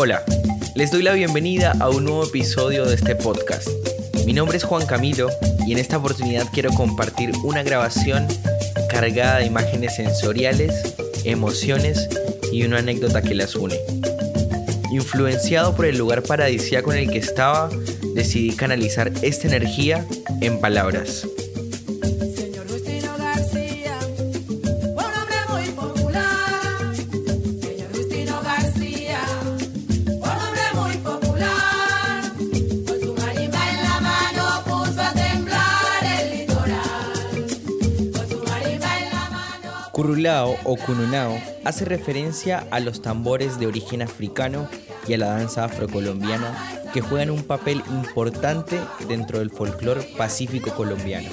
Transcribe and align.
Hola, 0.00 0.22
les 0.76 0.92
doy 0.92 1.02
la 1.02 1.12
bienvenida 1.12 1.74
a 1.80 1.88
un 1.90 2.04
nuevo 2.04 2.22
episodio 2.22 2.86
de 2.86 2.94
este 2.94 3.16
podcast. 3.16 3.66
Mi 4.26 4.32
nombre 4.32 4.56
es 4.56 4.62
Juan 4.62 4.86
Camilo 4.86 5.28
y 5.66 5.72
en 5.72 5.78
esta 5.78 5.96
oportunidad 5.96 6.46
quiero 6.52 6.70
compartir 6.70 7.32
una 7.42 7.64
grabación 7.64 8.24
cargada 8.88 9.38
de 9.38 9.46
imágenes 9.46 9.96
sensoriales, 9.96 10.94
emociones 11.24 12.08
y 12.52 12.62
una 12.62 12.78
anécdota 12.78 13.22
que 13.22 13.34
las 13.34 13.56
une. 13.56 13.76
Influenciado 14.92 15.74
por 15.74 15.84
el 15.84 15.98
lugar 15.98 16.22
paradisíaco 16.22 16.92
en 16.92 17.00
el 17.00 17.10
que 17.10 17.18
estaba, 17.18 17.68
decidí 18.14 18.54
canalizar 18.54 19.10
esta 19.22 19.48
energía 19.48 20.06
en 20.40 20.60
palabras. 20.60 21.26
Curulao 40.48 40.56
o 40.64 40.76
Cununao 40.76 41.40
hace 41.64 41.84
referencia 41.84 42.66
a 42.70 42.80
los 42.80 43.02
tambores 43.02 43.58
de 43.58 43.66
origen 43.66 44.02
africano 44.02 44.68
y 45.06 45.14
a 45.14 45.18
la 45.18 45.26
danza 45.26 45.64
afrocolombiana 45.64 46.56
que 46.92 47.00
juegan 47.00 47.30
un 47.30 47.42
papel 47.42 47.82
importante 47.90 48.80
dentro 49.08 49.40
del 49.40 49.50
folclore 49.50 50.02
pacífico 50.16 50.70
colombiano. 50.74 51.28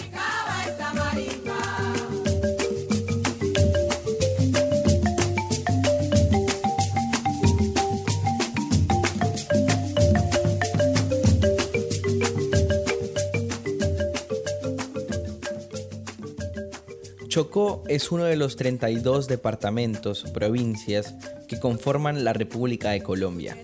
Chocó 17.36 17.84
es 17.90 18.14
uno 18.14 18.24
de 18.24 18.38
los 18.38 18.56
32 18.56 19.28
departamentos, 19.28 20.24
provincias, 20.34 21.16
que 21.50 21.60
conforman 21.60 22.24
la 22.24 22.32
República 22.32 22.92
de 22.92 23.04
Colombia. 23.04 23.58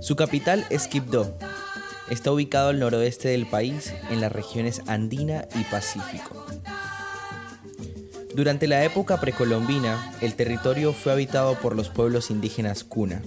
Su 0.00 0.16
capital 0.16 0.64
es 0.70 0.88
Quibdó. 0.88 1.36
Está 2.08 2.32
ubicado 2.32 2.70
al 2.70 2.78
noroeste 2.78 3.28
del 3.28 3.44
país, 3.44 3.92
en 4.10 4.22
las 4.22 4.32
regiones 4.32 4.80
andina 4.86 5.46
y 5.60 5.64
pacífico. 5.64 6.46
Durante 8.34 8.66
la 8.66 8.82
época 8.82 9.20
precolombina, 9.20 10.14
el 10.22 10.36
territorio 10.36 10.94
fue 10.94 11.12
habitado 11.12 11.54
por 11.60 11.76
los 11.76 11.90
pueblos 11.90 12.30
indígenas 12.30 12.82
Cuna. 12.82 13.20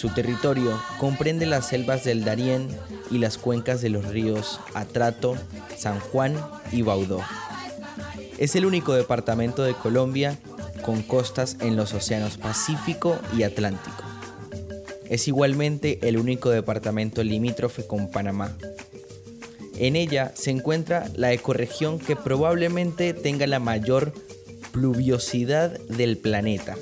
Su 0.00 0.08
territorio 0.08 0.80
comprende 0.96 1.44
las 1.44 1.68
selvas 1.68 2.04
del 2.04 2.24
Darién 2.24 2.68
y 3.10 3.18
las 3.18 3.36
cuencas 3.36 3.82
de 3.82 3.90
los 3.90 4.06
ríos 4.06 4.58
Atrato, 4.72 5.36
San 5.76 6.00
Juan 6.00 6.34
y 6.72 6.80
Baudó. 6.80 7.20
Es 8.38 8.56
el 8.56 8.64
único 8.64 8.94
departamento 8.94 9.62
de 9.62 9.74
Colombia 9.74 10.38
con 10.80 11.02
costas 11.02 11.58
en 11.60 11.76
los 11.76 11.92
océanos 11.92 12.38
Pacífico 12.38 13.18
y 13.36 13.42
Atlántico. 13.42 14.02
Es 15.10 15.28
igualmente 15.28 15.98
el 16.00 16.16
único 16.16 16.48
departamento 16.48 17.22
limítrofe 17.22 17.86
con 17.86 18.10
Panamá. 18.10 18.56
En 19.76 19.96
ella 19.96 20.32
se 20.34 20.50
encuentra 20.50 21.10
la 21.14 21.34
ecorregión 21.34 21.98
que 21.98 22.16
probablemente 22.16 23.12
tenga 23.12 23.46
la 23.46 23.60
mayor 23.60 24.14
pluviosidad 24.72 25.78
del 25.78 26.16
planeta. 26.16 26.78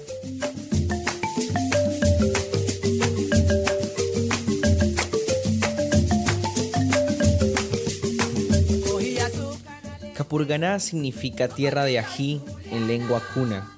Capurganá 10.39 10.79
significa 10.79 11.49
tierra 11.49 11.83
de 11.83 11.99
ají 11.99 12.41
en 12.71 12.87
lengua 12.87 13.21
cuna. 13.35 13.75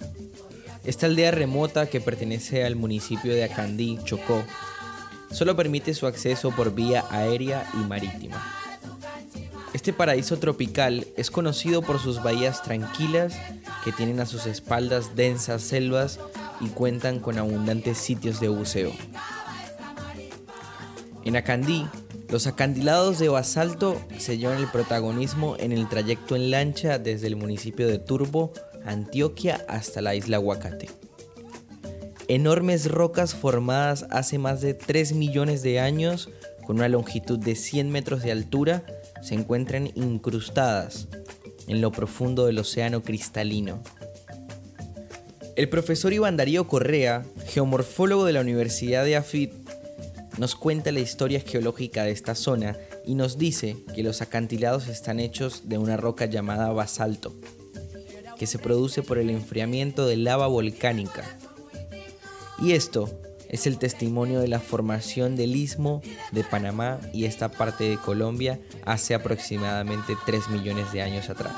Esta 0.85 1.07
aldea 1.07 1.31
remota 1.31 1.87
que 1.87 2.03
pertenece 2.03 2.67
al 2.67 2.77
municipio 2.77 3.33
de 3.33 3.45
Acandí, 3.45 3.99
Chocó, 4.05 4.45
solo 5.31 5.57
permite 5.57 5.95
su 5.95 6.07
acceso 6.07 6.51
por 6.51 6.75
vía 6.75 7.07
aérea 7.09 7.67
y 7.73 7.79
marítima. 7.79 8.45
Este 9.73 9.95
paraíso 9.95 10.39
tropical 10.39 11.07
es 11.17 11.31
conocido 11.31 11.81
por 11.81 11.99
sus 11.99 12.23
bahías 12.23 12.63
tranquilas 12.63 13.39
que 13.83 13.93
tienen 13.93 14.21
a 14.21 14.27
sus 14.27 14.45
espaldas 14.45 15.17
densas 15.17 15.63
selvas 15.63 16.21
y 16.61 16.67
cuentan 16.67 17.21
con 17.21 17.39
abundantes 17.39 17.97
sitios 17.97 18.39
de 18.39 18.49
buceo. 18.49 18.93
En 21.25 21.37
Acandí 21.37 21.89
los 22.31 22.47
acantilados 22.47 23.19
de 23.19 23.29
basalto 23.29 24.01
se 24.19 24.39
llevan 24.39 24.59
el 24.59 24.71
protagonismo 24.71 25.57
en 25.59 25.73
el 25.73 25.89
trayecto 25.89 26.37
en 26.37 26.51
lancha 26.51 26.99
desde 26.99 27.27
el 27.27 27.35
municipio 27.35 27.89
de 27.89 27.99
Turbo, 27.99 28.53
Antioquia, 28.85 29.65
hasta 29.69 30.01
la 30.01 30.15
isla 30.15 30.39
Huacate. 30.39 30.89
Enormes 32.29 32.89
rocas 32.89 33.35
formadas 33.35 34.07
hace 34.11 34.39
más 34.39 34.61
de 34.61 34.75
3 34.75 35.15
millones 35.15 35.63
de 35.63 35.81
años, 35.81 36.31
con 36.65 36.77
una 36.77 36.89
longitud 36.89 37.39
de 37.39 37.57
100 37.57 37.91
metros 37.91 38.23
de 38.23 38.31
altura, 38.31 38.85
se 39.23 39.35
encuentran 39.35 39.91
incrustadas 39.97 41.09
en 41.67 41.81
lo 41.81 41.91
profundo 41.91 42.47
del 42.47 42.61
océano 42.61 43.03
cristalino. 43.03 43.83
El 45.57 45.69
profesor 45.69 46.13
Iván 46.13 46.37
Darío 46.37 46.69
Correa, 46.69 47.25
geomorfólogo 47.47 48.25
de 48.25 48.33
la 48.33 48.41
Universidad 48.41 49.05
de 49.05 49.17
Afit, 49.17 49.53
nos 50.41 50.57
cuenta 50.57 50.91
la 50.91 51.01
historia 51.01 51.43
geológica 51.47 52.05
de 52.05 52.13
esta 52.13 52.35
zona 52.35 52.79
y 53.05 53.15
nos 53.15 53.37
dice 53.37 53.77
que 53.95 54.03
los 54.03 54.23
acantilados 54.23 54.89
están 54.89 55.21
hechos 55.21 55.69
de 55.69 55.77
una 55.77 55.99
roca 55.99 56.25
llamada 56.25 56.73
basalto, 56.73 57.35
que 58.39 58.47
se 58.47 58.59
produce 58.59 59.03
por 59.03 59.19
el 59.19 59.29
enfriamiento 59.29 60.07
de 60.07 60.17
lava 60.17 60.47
volcánica. 60.47 61.25
Y 62.59 62.73
esto 62.73 63.11
es 63.51 63.67
el 63.67 63.77
testimonio 63.77 64.41
de 64.41 64.49
la 64.49 64.61
formación 64.61 65.37
del 65.37 65.55
istmo 65.57 66.01
de 66.33 66.43
Panamá 66.43 67.01
y 67.13 67.27
esta 67.27 67.51
parte 67.51 67.85
de 67.85 67.99
Colombia 67.99 68.59
hace 68.87 69.15
aproximadamente 69.15 70.17
3 70.25 70.49
millones 70.49 70.91
de 70.91 71.03
años 71.03 71.29
atrás. 71.29 71.55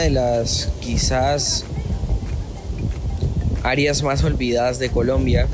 De 0.00 0.10
las 0.10 0.70
quizás 0.80 1.64
áreas 3.62 4.02
más 4.02 4.24
olvidadas 4.24 4.78
de 4.78 4.90
Colombia, 4.90 5.46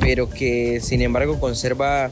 pero 0.00 0.28
que 0.28 0.80
sin 0.80 1.02
embargo 1.02 1.38
conserva 1.38 2.10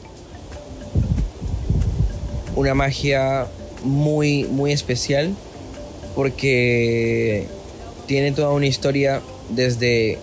una 2.55 2.73
magia 2.73 3.47
muy, 3.83 4.45
muy 4.45 4.71
especial 4.71 5.35
porque 6.15 7.47
tiene 8.05 8.31
toda 8.31 8.51
una 8.51 8.67
historia 8.67 9.21
desde, 9.49 10.17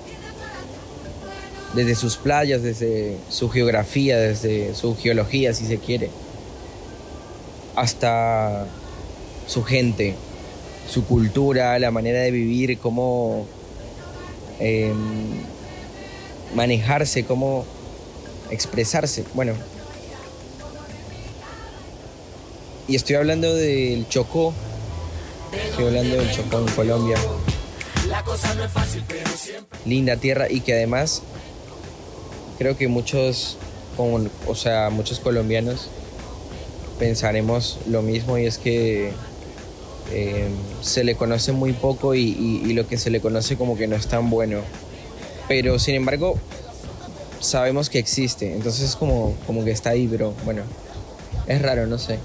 desde 1.74 1.94
sus 1.94 2.16
playas, 2.16 2.62
desde 2.62 3.16
su 3.28 3.48
geografía, 3.48 4.18
desde 4.18 4.74
su 4.74 4.96
geología, 4.96 5.52
si 5.52 5.66
se 5.66 5.78
quiere 5.78 6.10
hasta 7.80 8.66
su 9.50 9.64
gente, 9.64 10.14
su 10.88 11.04
cultura, 11.04 11.76
la 11.80 11.90
manera 11.90 12.20
de 12.20 12.30
vivir, 12.30 12.78
cómo 12.78 13.48
em, 14.60 14.94
manejarse, 16.54 17.24
cómo 17.24 17.64
expresarse. 18.52 19.24
Bueno, 19.34 19.54
y 22.86 22.94
estoy 22.94 23.16
hablando 23.16 23.52
del 23.52 24.08
Chocó, 24.08 24.54
estoy 25.68 25.86
hablando 25.86 26.16
del 26.16 26.30
Chocó 26.30 26.60
en 26.60 26.68
Colombia. 26.68 27.16
Linda 29.84 30.16
tierra 30.16 30.46
y 30.48 30.60
que 30.60 30.74
además 30.74 31.22
creo 32.56 32.76
que 32.76 32.86
muchos, 32.86 33.56
o 33.98 34.54
sea, 34.54 34.90
muchos 34.90 35.18
colombianos 35.18 35.90
pensaremos 37.00 37.80
lo 37.88 38.02
mismo 38.02 38.38
y 38.38 38.46
es 38.46 38.56
que 38.56 39.12
eh, 40.12 40.48
se 40.82 41.04
le 41.04 41.14
conoce 41.14 41.52
muy 41.52 41.72
poco 41.72 42.14
y, 42.14 42.72
lo 42.72 42.86
que 42.86 42.98
se 42.98 43.10
le 43.10 43.20
conoce 43.20 43.56
como 43.56 43.76
que 43.76 43.86
no 43.86 43.96
es 43.96 44.06
tan 44.06 44.30
bueno. 44.30 44.60
Pero 45.48 45.78
sin 45.78 45.94
embargo, 45.94 46.38
sabemos 47.40 47.90
que 47.90 47.98
existe. 47.98 48.54
Entonces 48.54 48.96
como, 48.96 49.34
como 49.46 49.64
que 49.64 49.70
está 49.70 49.90
ahí, 49.90 50.08
pero 50.08 50.34
bueno, 50.44 50.62
es 51.46 51.62
raro, 51.62 51.86
no 51.86 51.98
sé. 51.98 52.18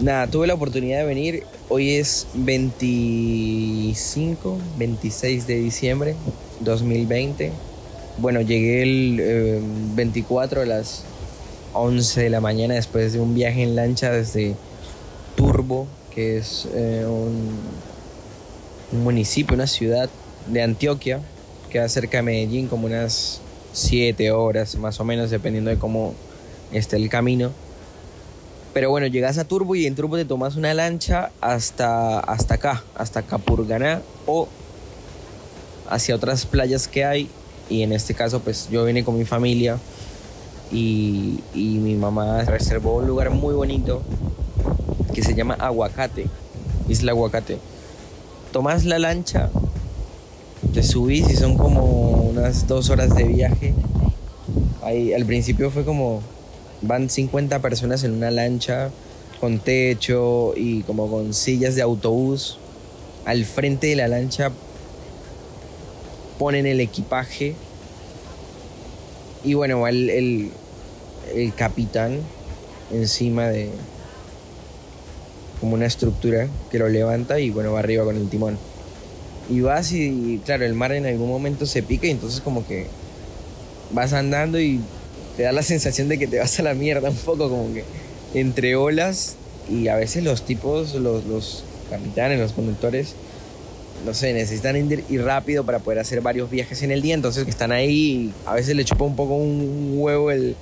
Nada, 0.00 0.28
tuve 0.28 0.46
la 0.46 0.54
oportunidad 0.54 1.00
de 1.00 1.06
venir. 1.06 1.42
Hoy 1.68 1.96
es 1.96 2.28
25, 2.34 4.58
26 4.78 5.46
de 5.46 5.56
diciembre 5.56 6.14
2020. 6.60 7.52
Bueno, 8.18 8.40
llegué 8.40 8.82
el 8.82 9.60
24 9.94 10.60
eh, 10.60 10.62
a 10.64 10.66
las 10.66 11.04
11 11.74 12.22
de 12.22 12.30
la 12.30 12.40
mañana 12.40 12.74
después 12.74 13.12
de 13.12 13.20
un 13.20 13.34
viaje 13.34 13.62
en 13.62 13.76
lancha 13.76 14.10
desde 14.10 14.56
Turbo, 15.38 15.86
que 16.12 16.36
es 16.36 16.66
eh, 16.74 17.04
un, 17.06 17.56
un 18.90 19.04
municipio, 19.04 19.54
una 19.54 19.68
ciudad 19.68 20.10
de 20.48 20.62
Antioquia, 20.62 21.20
queda 21.70 21.88
cerca 21.88 22.16
de 22.16 22.22
Medellín, 22.24 22.66
como 22.66 22.88
unas 22.88 23.40
7 23.72 24.32
horas 24.32 24.74
más 24.74 24.98
o 24.98 25.04
menos, 25.04 25.30
dependiendo 25.30 25.70
de 25.70 25.78
cómo 25.78 26.14
esté 26.72 26.96
el 26.96 27.08
camino. 27.08 27.52
Pero 28.74 28.90
bueno, 28.90 29.06
llegas 29.06 29.38
a 29.38 29.44
Turbo 29.44 29.76
y 29.76 29.86
en 29.86 29.94
Turbo 29.94 30.16
te 30.16 30.24
tomas 30.24 30.56
una 30.56 30.74
lancha 30.74 31.30
hasta, 31.40 32.18
hasta 32.18 32.54
acá, 32.54 32.82
hasta 32.96 33.22
Capurganá 33.22 34.02
o 34.26 34.48
hacia 35.88 36.16
otras 36.16 36.46
playas 36.46 36.88
que 36.88 37.04
hay. 37.04 37.30
Y 37.70 37.82
en 37.82 37.92
este 37.92 38.12
caso, 38.12 38.40
pues 38.40 38.68
yo 38.72 38.84
vine 38.84 39.04
con 39.04 39.16
mi 39.16 39.24
familia 39.24 39.78
y 40.72 41.40
mi 41.54 41.94
mamá 41.94 42.42
reservó 42.42 42.96
un 42.96 43.06
lugar 43.06 43.30
muy 43.30 43.54
bonito 43.54 44.02
que 45.14 45.22
se 45.22 45.34
llama 45.34 45.54
Aguacate, 45.54 46.26
Isla 46.88 47.12
Aguacate. 47.12 47.58
Tomas 48.52 48.84
la 48.84 48.98
lancha 48.98 49.50
te 50.72 50.82
subís 50.82 51.28
y 51.30 51.36
son 51.36 51.56
como 51.56 52.12
unas 52.30 52.66
dos 52.66 52.90
horas 52.90 53.14
de 53.14 53.24
viaje. 53.24 53.74
Ahí, 54.82 55.12
al 55.12 55.24
principio 55.24 55.70
fue 55.70 55.84
como, 55.84 56.22
van 56.82 57.08
50 57.08 57.60
personas 57.60 58.04
en 58.04 58.12
una 58.12 58.30
lancha 58.30 58.90
con 59.40 59.58
techo 59.58 60.52
y 60.56 60.82
como 60.82 61.08
con 61.10 61.32
sillas 61.34 61.74
de 61.74 61.82
autobús. 61.82 62.58
Al 63.24 63.44
frente 63.44 63.88
de 63.88 63.96
la 63.96 64.08
lancha 64.08 64.50
ponen 66.38 66.66
el 66.66 66.80
equipaje. 66.80 67.54
Y 69.44 69.54
bueno, 69.54 69.86
el, 69.86 70.10
el, 70.10 70.50
el 71.34 71.54
capitán 71.54 72.18
encima 72.92 73.48
de 73.48 73.70
como 75.60 75.74
una 75.74 75.86
estructura 75.86 76.48
que 76.70 76.78
lo 76.78 76.88
levanta 76.88 77.40
y 77.40 77.50
bueno, 77.50 77.72
va 77.72 77.80
arriba 77.80 78.04
con 78.04 78.16
el 78.16 78.28
timón. 78.28 78.58
Y 79.50 79.60
vas 79.60 79.92
y, 79.92 80.40
claro, 80.44 80.64
el 80.64 80.74
mar 80.74 80.92
en 80.92 81.06
algún 81.06 81.28
momento 81.28 81.66
se 81.66 81.82
pica 81.82 82.06
y 82.06 82.10
entonces 82.10 82.40
como 82.40 82.66
que 82.66 82.86
vas 83.92 84.12
andando 84.12 84.60
y 84.60 84.80
te 85.36 85.44
da 85.44 85.52
la 85.52 85.62
sensación 85.62 86.08
de 86.08 86.18
que 86.18 86.26
te 86.26 86.38
vas 86.38 86.58
a 86.60 86.62
la 86.62 86.74
mierda 86.74 87.10
un 87.10 87.16
poco, 87.16 87.48
como 87.48 87.72
que 87.72 87.84
entre 88.34 88.76
olas 88.76 89.36
y 89.70 89.88
a 89.88 89.96
veces 89.96 90.24
los 90.24 90.42
tipos, 90.42 90.94
los, 90.94 91.24
los 91.24 91.64
capitanes, 91.88 92.38
los 92.38 92.52
conductores, 92.52 93.14
no 94.04 94.14
sé, 94.14 94.32
necesitan 94.32 94.76
ir, 94.76 95.04
rápido 95.24 95.64
para 95.64 95.78
poder 95.78 95.98
hacer 95.98 96.20
varios 96.20 96.50
viajes 96.50 96.82
en 96.82 96.90
el 96.90 97.02
día, 97.02 97.14
entonces 97.14 97.46
están 97.48 97.72
ahí 97.72 98.32
a 98.46 98.54
veces 98.54 98.76
le 98.76 98.84
chupa 98.84 99.04
un 99.04 99.16
poco 99.16 99.34
un 99.34 99.94
huevo 99.96 100.30
el, 100.30 100.56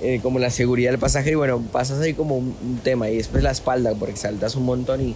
eh, 0.00 0.20
como 0.22 0.38
la 0.38 0.50
seguridad 0.50 0.90
del 0.90 1.00
pasajero 1.00 1.32
y 1.32 1.36
bueno, 1.36 1.62
pasas 1.72 2.00
ahí 2.00 2.14
como 2.14 2.36
un, 2.36 2.80
tema 2.82 3.10
y 3.10 3.16
después 3.16 3.42
la 3.42 3.50
espalda 3.50 3.94
porque 3.94 4.16
saltas 4.16 4.54
un 4.56 4.64
montón 4.64 5.00
y 5.00 5.14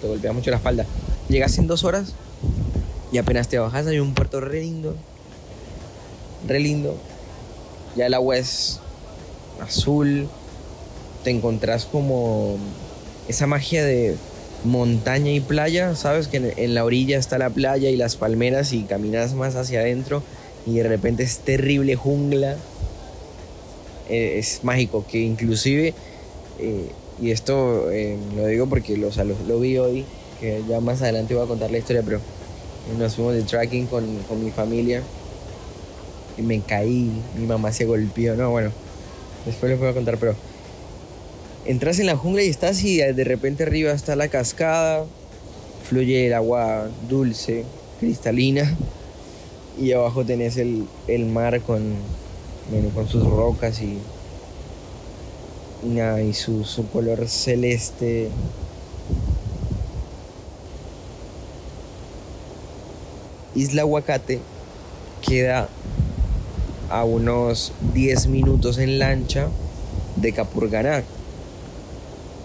te 0.00 0.06
golpea 0.06 0.32
mucho 0.32 0.50
la 0.50 0.56
espalda. 0.56 0.86
Llegas 1.28 1.58
en 1.58 1.66
dos 1.66 1.84
horas 1.84 2.14
y 3.12 3.18
apenas 3.18 3.48
te 3.48 3.58
bajas 3.58 3.86
hay 3.86 3.98
un 3.98 4.14
puerto 4.14 4.40
re 4.40 4.60
lindo. 4.60 4.94
Re 6.46 6.60
lindo. 6.60 6.96
Ya 7.96 8.06
el 8.06 8.14
agua 8.14 8.36
es 8.36 8.80
azul. 9.60 10.28
Te 11.24 11.30
encontrás 11.30 11.84
como 11.84 12.56
esa 13.28 13.46
magia 13.46 13.84
de 13.84 14.16
montaña 14.64 15.30
y 15.30 15.40
playa, 15.40 15.94
¿sabes? 15.94 16.28
Que 16.28 16.54
en, 16.56 16.74
la 16.74 16.84
orilla 16.84 17.18
está 17.18 17.38
la 17.38 17.50
playa 17.50 17.90
y 17.90 17.96
las 17.96 18.16
palmeras 18.16 18.72
y 18.72 18.82
caminas 18.82 19.34
más 19.34 19.56
hacia 19.56 19.80
adentro 19.80 20.22
y 20.66 20.76
de 20.76 20.88
repente 20.88 21.22
es 21.22 21.38
terrible 21.38 21.96
jungla. 21.96 22.56
Eh, 24.10 24.40
es 24.40 24.64
mágico, 24.64 25.04
que 25.08 25.20
inclusive, 25.20 25.94
eh, 26.58 26.86
y 27.22 27.30
esto 27.30 27.92
eh, 27.92 28.16
lo 28.34 28.44
digo 28.46 28.66
porque 28.66 28.96
lo, 28.96 29.10
lo 29.46 29.60
vi 29.60 29.78
hoy, 29.78 30.04
que 30.40 30.62
ya 30.68 30.80
más 30.80 31.00
adelante 31.00 31.32
voy 31.34 31.44
a 31.44 31.46
contar 31.46 31.70
la 31.70 31.78
historia, 31.78 32.02
pero 32.04 32.20
nos 32.98 33.14
fuimos 33.14 33.34
de 33.34 33.42
tracking 33.42 33.86
con, 33.86 34.04
con 34.28 34.44
mi 34.44 34.50
familia 34.50 35.00
y 36.36 36.42
me 36.42 36.60
caí, 36.60 37.12
mi 37.38 37.46
mamá 37.46 37.70
se 37.72 37.84
golpeó, 37.84 38.34
no, 38.34 38.50
bueno, 38.50 38.72
después 39.46 39.70
les 39.70 39.78
voy 39.78 39.90
a 39.90 39.94
contar, 39.94 40.18
pero 40.18 40.34
entras 41.64 42.00
en 42.00 42.06
la 42.06 42.16
jungla 42.16 42.42
y 42.42 42.48
estás 42.48 42.82
y 42.82 42.96
de 42.96 43.24
repente 43.24 43.62
arriba 43.62 43.92
está 43.92 44.16
la 44.16 44.26
cascada, 44.26 45.04
fluye 45.88 46.26
el 46.26 46.34
agua 46.34 46.88
dulce, 47.08 47.64
cristalina, 48.00 48.76
y 49.80 49.92
abajo 49.92 50.24
tenés 50.24 50.56
el, 50.56 50.86
el 51.06 51.26
mar 51.26 51.60
con, 51.60 51.94
bueno, 52.70 52.88
con 52.94 53.08
sus 53.08 53.24
rocas 53.24 53.80
y, 53.80 53.98
y, 55.84 56.00
y 56.00 56.34
su, 56.34 56.64
su 56.64 56.88
color 56.88 57.28
celeste 57.28 58.30
Isla 63.54 63.82
Aguacate 63.82 64.40
queda 65.26 65.68
a 66.88 67.04
unos 67.04 67.72
10 67.94 68.28
minutos 68.28 68.78
en 68.78 68.98
lancha 68.98 69.48
de 70.16 70.32
Capurganá, 70.32 71.02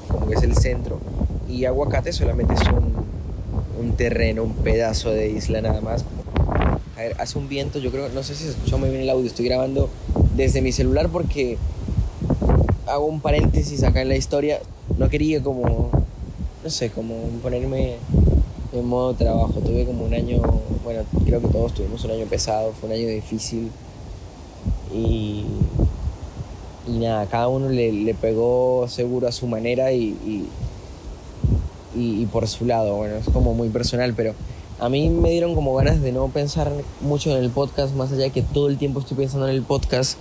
como 0.08 0.28
que 0.28 0.36
es 0.36 0.44
el 0.44 0.56
centro. 0.56 1.00
Y 1.48 1.66
Aguacate 1.66 2.12
solamente 2.12 2.56
es 2.56 2.62
un, 3.80 3.94
terreno, 3.96 4.44
un 4.44 4.56
pedazo 4.56 5.12
de 5.12 5.30
isla 5.30 5.62
nada 5.62 5.80
más. 5.80 6.04
A 6.98 7.02
ver, 7.02 7.16
hace 7.20 7.38
un 7.38 7.48
viento, 7.48 7.80
yo 7.80 7.92
creo, 7.92 8.10
no 8.10 8.24
sé 8.24 8.36
si 8.36 8.44
se 8.44 8.50
escucha 8.50 8.76
muy 8.76 8.90
bien 8.90 9.02
el 9.04 9.10
audio, 9.10 9.28
estoy 9.28 9.46
grabando 9.46 9.90
desde 10.36 10.62
mi 10.62 10.72
celular 10.72 11.10
porque 11.10 11.58
hago 12.88 13.06
un 13.06 13.20
paréntesis 13.20 13.84
acá 13.84 14.02
en 14.02 14.10
la 14.10 14.16
historia. 14.16 14.60
No 14.98 15.10
quería 15.10 15.42
como, 15.42 15.90
no 16.64 16.70
sé, 16.70 16.90
como 16.90 17.16
ponerme 17.42 17.96
en 18.74 18.86
modo 18.86 19.14
trabajo. 19.14 19.54
Tuve 19.54 19.86
como 19.86 20.06
un 20.06 20.14
año, 20.14 20.42
bueno, 20.84 21.04
creo 21.26 21.42
que 21.42 21.48
todos 21.48 21.74
tuvimos 21.74 22.04
un 22.06 22.12
año 22.12 22.26
pesado, 22.26 22.74
fue 22.74 22.90
un 22.90 22.96
año 22.96 23.08
difícil. 23.08 23.72
Y, 24.94 25.46
y 26.88 26.92
nada, 27.00 27.26
cada 27.26 27.48
uno 27.48 27.70
le, 27.70 28.14
pegó 28.14 28.88
seguro 28.88 29.28
a 29.28 29.32
su 29.32 29.48
manera 29.48 29.92
y, 29.92 30.48
y, 31.96 32.26
por 32.28 32.48
su 32.48 32.66
lado. 32.66 32.96
Bueno, 32.98 33.16
es 33.16 33.26
como 33.26 33.54
muy 33.54 33.70
personal, 33.70 34.14
pero 34.16 34.34
a 34.80 34.90
mí 34.90 35.10
me 35.10 35.30
dieron 35.30 35.56
como 35.56 35.74
ganas 35.76 36.02
de 36.02 36.12
no 36.12 36.28
pensar 36.28 36.72
mucho 37.00 37.32
en 37.32 37.42
el 37.44 37.50
podcast, 37.50 37.96
más 37.96 38.12
allá 38.12 38.24
de 38.24 38.32
que 38.32 38.42
todo 38.42 38.68
el 38.68 38.78
tiempo 38.78 39.00
estoy 39.00 39.16
pensando 39.16 39.48
en 39.48 39.56
el 39.56 39.62
podcast. 39.62 40.18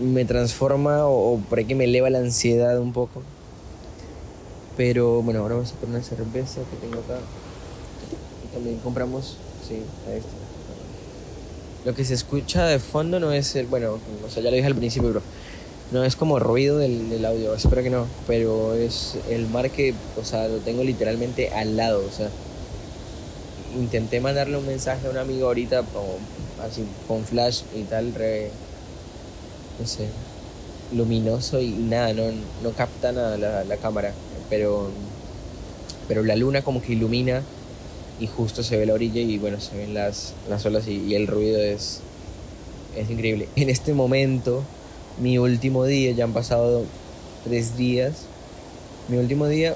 Me 0.00 0.24
transforma 0.24 1.06
o, 1.06 1.38
por 1.48 1.58
ahí 1.58 1.66
que 1.66 1.76
me 1.76 1.84
eleva 1.84 2.10
la 2.10 2.18
ansiedad 2.18 2.78
un 2.80 2.92
poco. 2.92 3.22
Pero 4.76 5.22
bueno, 5.22 5.40
ahora 5.40 5.54
vamos 5.54 5.70
a 5.70 5.74
poner 5.76 5.96
una 5.96 6.04
cerveza 6.04 6.62
que 6.62 6.76
tengo 6.84 6.98
acá. 6.98 7.20
También 8.52 8.78
compramos, 8.78 9.36
sí, 9.66 9.76
a 10.08 10.14
este. 10.14 10.28
Lo 11.84 11.94
que 11.94 12.04
se 12.04 12.14
escucha 12.14 12.66
de 12.66 12.80
fondo 12.80 13.20
no 13.20 13.30
es 13.30 13.54
el, 13.54 13.66
bueno, 13.66 13.98
o 14.26 14.30
sea, 14.30 14.42
ya 14.42 14.50
lo 14.50 14.56
dije 14.56 14.66
al 14.66 14.74
principio, 14.74 15.10
pero 15.10 15.22
no 15.92 16.02
es 16.02 16.16
como 16.16 16.38
ruido 16.40 16.78
del, 16.78 17.10
del, 17.10 17.24
audio, 17.24 17.54
espero 17.54 17.82
que 17.82 17.90
no, 17.90 18.06
pero 18.26 18.72
es 18.74 19.16
el 19.28 19.46
mar 19.48 19.70
que, 19.70 19.94
o 20.20 20.24
sea, 20.24 20.48
lo 20.48 20.58
tengo 20.58 20.82
literalmente 20.82 21.50
al 21.50 21.76
lado, 21.76 22.02
o 22.08 22.10
sea, 22.10 22.30
intenté 23.76 24.20
mandarle 24.20 24.56
un 24.56 24.66
mensaje 24.66 25.06
a 25.06 25.10
un 25.10 25.18
amigo 25.18 25.46
ahorita, 25.46 25.84
así, 26.62 26.84
con 27.08 27.24
flash 27.24 27.62
y 27.74 27.82
tal, 27.82 28.14
re, 28.14 28.50
no 29.80 29.86
sé, 29.86 30.08
luminoso 30.94 31.60
y 31.60 31.70
nada, 31.70 32.12
no, 32.12 32.24
no 32.62 32.70
capta 32.72 33.12
nada 33.12 33.36
la, 33.36 33.64
la 33.64 33.76
cámara 33.76 34.12
pero, 34.48 34.90
pero 36.08 36.22
la 36.22 36.36
luna 36.36 36.62
como 36.62 36.82
que 36.82 36.92
ilumina 36.92 37.42
y 38.20 38.26
justo 38.26 38.62
se 38.62 38.76
ve 38.76 38.86
la 38.86 38.94
orilla 38.94 39.20
y 39.20 39.38
bueno, 39.38 39.60
se 39.60 39.76
ven 39.76 39.94
las, 39.94 40.34
las 40.48 40.64
olas 40.66 40.86
y, 40.86 41.14
el 41.14 41.26
ruido 41.26 41.60
es, 41.60 42.00
es 42.96 43.10
increíble. 43.10 43.48
En 43.56 43.70
este 43.70 43.94
momento, 43.94 44.62
mi 45.20 45.38
último 45.38 45.84
día, 45.84 46.12
ya 46.12 46.24
han 46.24 46.32
pasado 46.32 46.84
tres 47.44 47.76
días, 47.76 48.26
mi 49.08 49.16
último 49.16 49.46
día 49.46 49.74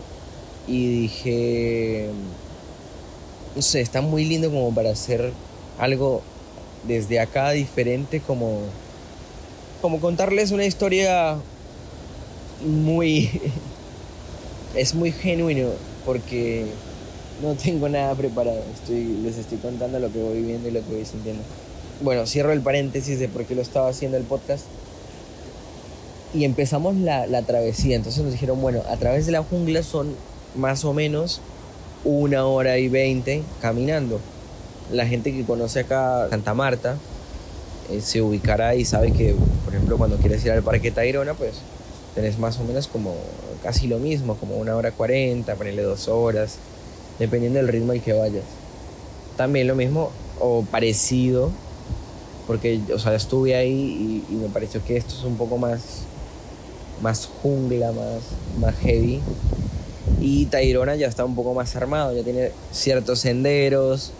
y 0.66 1.02
dije, 1.02 2.08
no 3.54 3.62
sé, 3.62 3.80
está 3.80 4.00
muy 4.00 4.24
lindo 4.24 4.50
como 4.50 4.74
para 4.74 4.90
hacer 4.90 5.32
algo 5.78 6.22
desde 6.86 7.20
acá 7.20 7.50
diferente, 7.50 8.20
como, 8.20 8.60
como 9.80 10.00
contarles 10.00 10.50
una 10.50 10.64
historia 10.64 11.36
muy 12.64 13.30
es 14.74 14.94
muy 14.94 15.12
genuino 15.12 15.70
porque 16.04 16.66
no 17.42 17.54
tengo 17.54 17.88
nada 17.88 18.14
preparado. 18.14 18.62
Estoy, 18.74 19.04
les 19.22 19.36
estoy 19.36 19.58
contando 19.58 19.98
lo 19.98 20.12
que 20.12 20.20
voy 20.20 20.42
viendo 20.42 20.68
y 20.68 20.72
lo 20.72 20.80
que 20.80 20.94
voy 20.94 21.04
sintiendo. 21.04 21.42
Bueno, 22.00 22.26
cierro 22.26 22.52
el 22.52 22.60
paréntesis 22.60 23.18
de 23.18 23.28
por 23.28 23.44
qué 23.44 23.54
lo 23.54 23.62
estaba 23.62 23.88
haciendo 23.88 24.16
el 24.16 24.24
podcast. 24.24 24.64
Y 26.34 26.44
empezamos 26.44 26.96
la, 26.96 27.26
la 27.26 27.42
travesía. 27.42 27.96
Entonces 27.96 28.22
nos 28.22 28.32
dijeron, 28.32 28.60
bueno, 28.60 28.82
a 28.88 28.96
través 28.96 29.26
de 29.26 29.32
la 29.32 29.42
jungla 29.42 29.82
son 29.82 30.14
más 30.56 30.84
o 30.84 30.92
menos 30.92 31.40
una 32.08 32.46
hora 32.46 32.78
y 32.78 32.88
veinte 32.88 33.42
caminando. 33.60 34.18
La 34.90 35.06
gente 35.06 35.30
que 35.30 35.44
conoce 35.44 35.80
acá 35.80 36.26
Santa 36.30 36.54
Marta 36.54 36.96
eh, 37.90 38.00
se 38.00 38.22
ubicará 38.22 38.74
y 38.74 38.86
sabe 38.86 39.12
que, 39.12 39.34
por 39.64 39.74
ejemplo, 39.74 39.98
cuando 39.98 40.16
quieres 40.16 40.42
ir 40.46 40.52
al 40.52 40.62
Parque 40.62 40.90
Tayrona, 40.90 41.34
pues 41.34 41.56
tenés 42.14 42.38
más 42.38 42.58
o 42.58 42.64
menos 42.64 42.88
como 42.88 43.14
casi 43.62 43.88
lo 43.88 43.98
mismo, 43.98 44.36
como 44.36 44.56
una 44.56 44.74
hora 44.74 44.90
cuarenta, 44.90 45.54
ponerle 45.56 45.82
dos 45.82 46.08
horas, 46.08 46.56
dependiendo 47.18 47.58
del 47.58 47.68
ritmo 47.68 47.92
al 47.92 48.00
que 48.00 48.14
vayas. 48.14 48.44
También 49.36 49.66
lo 49.66 49.74
mismo 49.74 50.10
o 50.40 50.64
parecido, 50.70 51.50
porque, 52.46 52.80
o 52.94 52.98
sea, 52.98 53.14
estuve 53.14 53.54
ahí 53.54 54.24
y, 54.30 54.34
me 54.34 54.48
pareció 54.48 54.82
que 54.82 54.96
esto 54.96 55.14
es 55.14 55.24
un 55.24 55.36
poco 55.36 55.58
más, 55.58 56.04
más 57.02 57.28
jungla, 57.42 57.92
más, 57.92 58.22
más 58.58 58.74
heavy. 58.76 59.20
Y 60.20 60.46
Tayrona 60.46 60.96
ya 60.96 61.06
está 61.06 61.24
un 61.24 61.34
poco 61.34 61.54
más 61.54 61.76
armado, 61.76 62.14
ya 62.14 62.22
tiene 62.22 62.50
ciertos 62.72 63.20
senderos. 63.20 64.12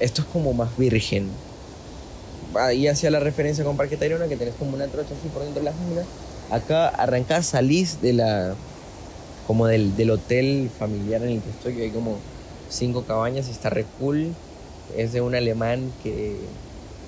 Esto 0.00 0.22
es 0.22 0.28
como 0.28 0.52
más 0.52 0.76
virgen. 0.76 1.28
Ahí 2.54 2.86
hacía 2.86 3.10
la 3.10 3.20
referencia 3.20 3.64
con 3.64 3.76
Parque 3.76 3.96
Tayrona, 3.96 4.26
que 4.28 4.36
tenés 4.36 4.54
como 4.54 4.74
una 4.74 4.86
trocha 4.86 5.14
así 5.18 5.28
por 5.28 5.42
dentro 5.42 5.60
de 5.60 5.70
la 5.70 5.72
jungla. 5.72 6.04
Acá 6.50 6.88
arrancás, 6.88 7.46
salís 7.46 8.00
de 8.00 8.14
la, 8.14 8.54
como 9.46 9.66
del, 9.66 9.96
del, 9.96 10.10
hotel 10.10 10.70
familiar 10.78 11.22
en 11.22 11.30
el 11.30 11.42
que 11.42 11.50
estoy, 11.50 11.74
que 11.74 11.82
hay 11.82 11.90
como 11.90 12.16
cinco 12.70 13.04
cabañas 13.04 13.48
y 13.48 13.50
está 13.50 13.70
re. 13.70 13.84
Es 14.96 15.12
de 15.12 15.20
un 15.20 15.34
alemán 15.34 15.92
que 16.02 16.36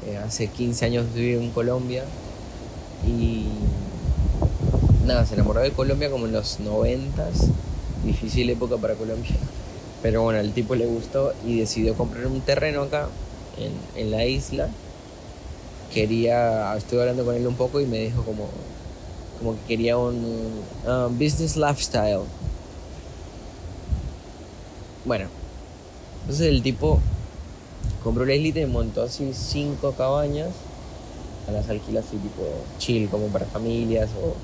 eh, 0.06 0.16
hace 0.18 0.48
15 0.48 0.84
años 0.84 1.06
vive 1.14 1.42
en 1.42 1.50
Colombia 1.50 2.04
y 3.06 3.46
nada, 5.06 5.24
se 5.24 5.34
enamoró 5.34 5.60
de 5.60 5.70
Colombia 5.70 6.10
como 6.10 6.26
en 6.26 6.32
los 6.32 6.60
90s 6.60 7.50
difícil 8.04 8.50
época 8.50 8.76
para 8.76 8.94
Colombia. 8.94 9.34
Pero 10.02 10.22
bueno, 10.22 10.38
al 10.38 10.52
tipo 10.52 10.74
le 10.74 10.86
gustó 10.86 11.32
y 11.46 11.58
decidió 11.58 11.94
comprar 11.94 12.26
un 12.26 12.40
terreno 12.40 12.82
acá, 12.82 13.08
en, 13.58 13.72
en 14.00 14.10
la 14.10 14.24
isla. 14.24 14.68
Quería, 15.92 16.74
estuve 16.76 17.00
hablando 17.00 17.24
con 17.24 17.34
él 17.34 17.46
un 17.46 17.56
poco 17.56 17.80
y 17.80 17.86
me 17.86 17.98
dijo 17.98 18.22
como, 18.22 18.48
como 19.38 19.54
que 19.54 19.60
quería 19.68 19.98
un 19.98 20.62
business 21.18 21.56
lifestyle. 21.56 22.22
Bueno, 25.04 25.26
entonces 26.22 26.46
el 26.46 26.62
tipo 26.62 27.00
compró 28.04 28.24
la 28.24 28.34
isla 28.34 28.60
y 28.60 28.66
montó 28.66 29.02
así 29.02 29.32
cinco 29.34 29.92
cabañas 29.92 30.48
a 31.48 31.52
las 31.52 31.68
alquilas 31.68 32.04
así 32.06 32.16
tipo 32.16 32.42
chill, 32.78 33.08
como 33.08 33.26
para 33.26 33.46
familias 33.46 34.10
o 34.22 34.34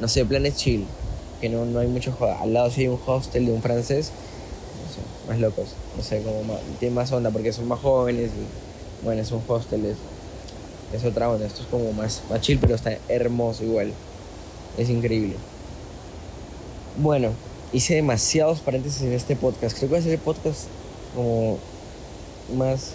no 0.00 0.08
sé, 0.08 0.24
planes 0.24 0.56
chill 0.56 0.86
que 1.44 1.50
no, 1.50 1.66
no 1.66 1.78
hay 1.78 1.88
mucho 1.88 2.16
Al 2.40 2.54
lado 2.54 2.70
sí 2.70 2.80
hay 2.80 2.88
un 2.88 2.98
hostel 3.04 3.44
de 3.44 3.52
un 3.52 3.60
francés, 3.60 4.12
no 4.82 4.90
sé, 4.90 5.28
más 5.28 5.38
locos, 5.38 5.74
no 5.94 6.02
sé, 6.02 6.22
como 6.22 6.42
más, 6.42 6.60
tiene 6.80 6.94
más 6.94 7.12
onda 7.12 7.30
porque 7.30 7.52
son 7.52 7.68
más 7.68 7.80
jóvenes 7.80 8.30
y 8.30 9.04
bueno, 9.04 9.20
es 9.20 9.30
un 9.30 9.42
hostel, 9.46 9.84
es, 9.84 9.98
es 10.94 11.04
otra 11.04 11.28
onda, 11.28 11.44
esto 11.44 11.60
es 11.60 11.68
como 11.68 11.92
más, 11.92 12.22
más 12.30 12.40
chill, 12.40 12.58
pero 12.58 12.74
está 12.74 12.96
hermoso 13.10 13.62
igual, 13.62 13.92
es 14.78 14.88
increíble. 14.88 15.34
Bueno, 16.96 17.32
hice 17.74 17.96
demasiados 17.96 18.60
paréntesis 18.60 19.02
en 19.02 19.12
este 19.12 19.36
podcast, 19.36 19.76
creo 19.76 19.90
que 19.90 19.96
va 19.96 19.98
a 19.98 20.02
ser 20.02 20.12
el 20.12 20.20
podcast 20.20 20.68
como 21.14 21.58
más 22.56 22.92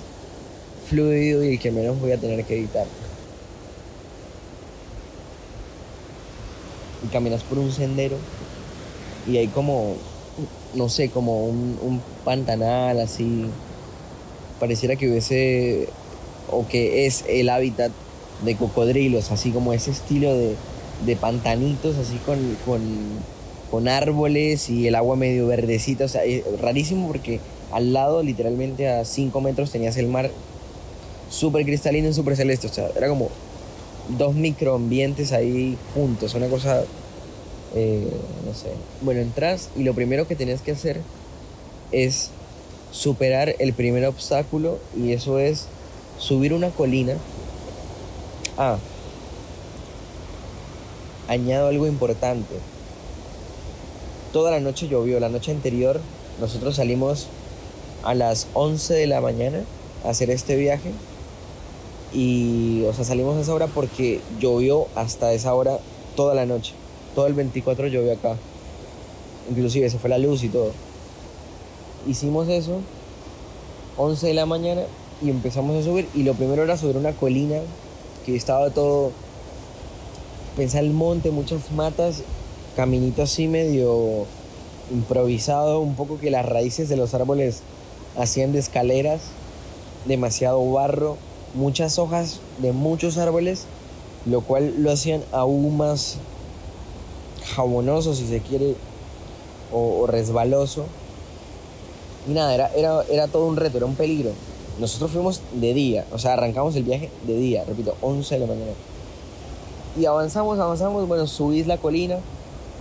fluido 0.89 1.43
y 1.43 1.49
el 1.49 1.59
que 1.59 1.69
menos 1.69 2.01
voy 2.01 2.13
a 2.13 2.17
tener 2.17 2.43
que 2.45 2.57
editar. 2.57 2.87
Y 7.03 7.07
caminas 7.07 7.43
por 7.43 7.59
un 7.59 7.71
sendero 7.71 8.17
y 9.27 9.37
hay 9.37 9.47
como, 9.47 9.95
no 10.73 10.89
sé, 10.89 11.09
como 11.09 11.45
un, 11.45 12.01
pantanal 12.23 12.99
así. 12.99 13.45
Pareciera 14.59 14.95
que 14.95 15.09
hubiese, 15.09 15.87
o 16.51 16.67
que 16.67 17.05
es 17.05 17.23
el 17.27 17.49
hábitat 17.49 17.91
de 18.43 18.55
cocodrilos, 18.55 19.31
así 19.31 19.51
como 19.51 19.73
ese 19.73 19.91
estilo 19.91 20.35
de, 20.35 20.55
de 21.05 21.15
pantanitos, 21.15 21.97
así 21.97 22.17
con, 22.25 22.57
con, 22.65 22.81
con, 23.71 23.87
árboles 23.87 24.69
y 24.69 24.87
el 24.87 24.95
agua 24.95 25.15
medio 25.15 25.47
verdecita. 25.47 26.05
O 26.05 26.09
sea, 26.09 26.23
es 26.23 26.43
rarísimo 26.59 27.07
porque 27.07 27.39
al 27.71 27.93
lado, 27.93 28.23
literalmente 28.23 28.89
a 28.89 29.05
5 29.05 29.39
metros, 29.41 29.71
tenías 29.71 29.95
el 29.97 30.07
mar 30.07 30.29
súper 31.29 31.65
cristalino 31.65 32.09
y 32.09 32.13
súper 32.13 32.35
celeste. 32.35 32.67
O 32.67 32.73
sea, 32.73 32.89
era 32.97 33.07
como 33.07 33.29
dos 34.17 34.33
microambientes 34.33 35.31
ahí 35.31 35.77
juntos, 35.93 36.33
una 36.33 36.47
cosa, 36.47 36.83
eh, 37.75 38.09
no 38.45 38.53
sé. 38.53 38.69
Bueno, 39.01 39.21
entras 39.21 39.69
y 39.75 39.83
lo 39.83 39.93
primero 39.93 40.27
que 40.27 40.35
tienes 40.35 40.61
que 40.61 40.71
hacer 40.71 41.01
es 41.91 42.31
superar 42.91 43.55
el 43.59 43.73
primer 43.73 44.05
obstáculo 44.05 44.79
y 44.97 45.13
eso 45.13 45.39
es 45.39 45.67
subir 46.17 46.53
una 46.53 46.69
colina. 46.69 47.15
Ah, 48.57 48.77
añado 51.27 51.67
algo 51.67 51.87
importante. 51.87 52.55
Toda 54.33 54.51
la 54.51 54.59
noche 54.59 54.87
llovió, 54.87 55.19
la 55.19 55.29
noche 55.29 55.51
anterior 55.51 56.01
nosotros 56.39 56.75
salimos 56.75 57.27
a 58.03 58.15
las 58.15 58.47
11 58.53 58.93
de 58.93 59.07
la 59.07 59.21
mañana 59.21 59.61
a 60.05 60.09
hacer 60.09 60.29
este 60.29 60.55
viaje 60.55 60.91
y, 62.13 62.83
o 62.85 62.93
sea, 62.93 63.05
salimos 63.05 63.37
a 63.37 63.41
esa 63.41 63.53
hora 63.53 63.67
porque 63.67 64.21
llovió 64.39 64.87
hasta 64.95 65.31
esa 65.33 65.53
hora 65.53 65.79
toda 66.15 66.33
la 66.33 66.45
noche. 66.45 66.73
Todo 67.15 67.27
el 67.27 67.33
24 67.33 67.87
llovió 67.87 68.13
acá. 68.13 68.35
Inclusive 69.49 69.89
se 69.89 69.99
fue 69.99 70.09
la 70.09 70.17
luz 70.17 70.43
y 70.43 70.49
todo. 70.49 70.71
Hicimos 72.07 72.47
eso, 72.47 72.79
11 73.97 74.27
de 74.27 74.33
la 74.33 74.45
mañana, 74.45 74.81
y 75.21 75.29
empezamos 75.29 75.75
a 75.75 75.83
subir. 75.83 76.07
Y 76.15 76.23
lo 76.23 76.33
primero 76.33 76.63
era 76.63 76.77
subir 76.77 76.97
una 76.97 77.11
colina 77.11 77.59
que 78.25 78.35
estaba 78.35 78.69
todo. 78.71 79.11
Pensar 80.57 80.83
el 80.83 80.91
monte, 80.91 81.31
muchas 81.31 81.71
matas, 81.71 82.23
caminito 82.75 83.21
así 83.21 83.47
medio 83.47 84.25
improvisado, 84.91 85.79
un 85.79 85.95
poco 85.95 86.19
que 86.19 86.31
las 86.31 86.45
raíces 86.45 86.89
de 86.89 86.97
los 86.97 87.13
árboles 87.13 87.61
hacían 88.17 88.51
de 88.51 88.59
escaleras, 88.59 89.21
demasiado 90.05 90.69
barro 90.71 91.17
muchas 91.53 91.99
hojas 91.99 92.39
de 92.59 92.71
muchos 92.71 93.17
árboles, 93.17 93.65
lo 94.25 94.41
cual 94.41 94.73
lo 94.77 94.91
hacían 94.91 95.23
aún 95.31 95.77
más 95.77 96.17
jabonoso, 97.55 98.13
si 98.13 98.27
se 98.27 98.39
quiere, 98.39 98.75
o, 99.71 100.07
resbaloso. 100.07 100.85
Y 102.27 102.31
nada, 102.31 102.53
era, 102.53 102.67
era, 102.75 103.03
era 103.09 103.27
todo 103.27 103.45
un 103.45 103.55
reto, 103.55 103.77
era 103.77 103.85
un 103.85 103.95
peligro. 103.95 104.31
Nosotros 104.79 105.11
fuimos 105.11 105.41
de 105.53 105.73
día, 105.73 106.05
o 106.11 106.19
sea, 106.19 106.33
arrancamos 106.33 106.75
el 106.75 106.83
viaje 106.83 107.09
de 107.27 107.35
día, 107.35 107.63
repito, 107.65 107.95
11 108.01 108.35
de 108.35 108.39
la 108.39 108.47
mañana. 108.47 108.71
Y 109.99 110.05
avanzamos, 110.05 110.59
avanzamos, 110.59 111.07
bueno, 111.07 111.27
subís 111.27 111.67
la 111.67 111.77
colina. 111.77 112.17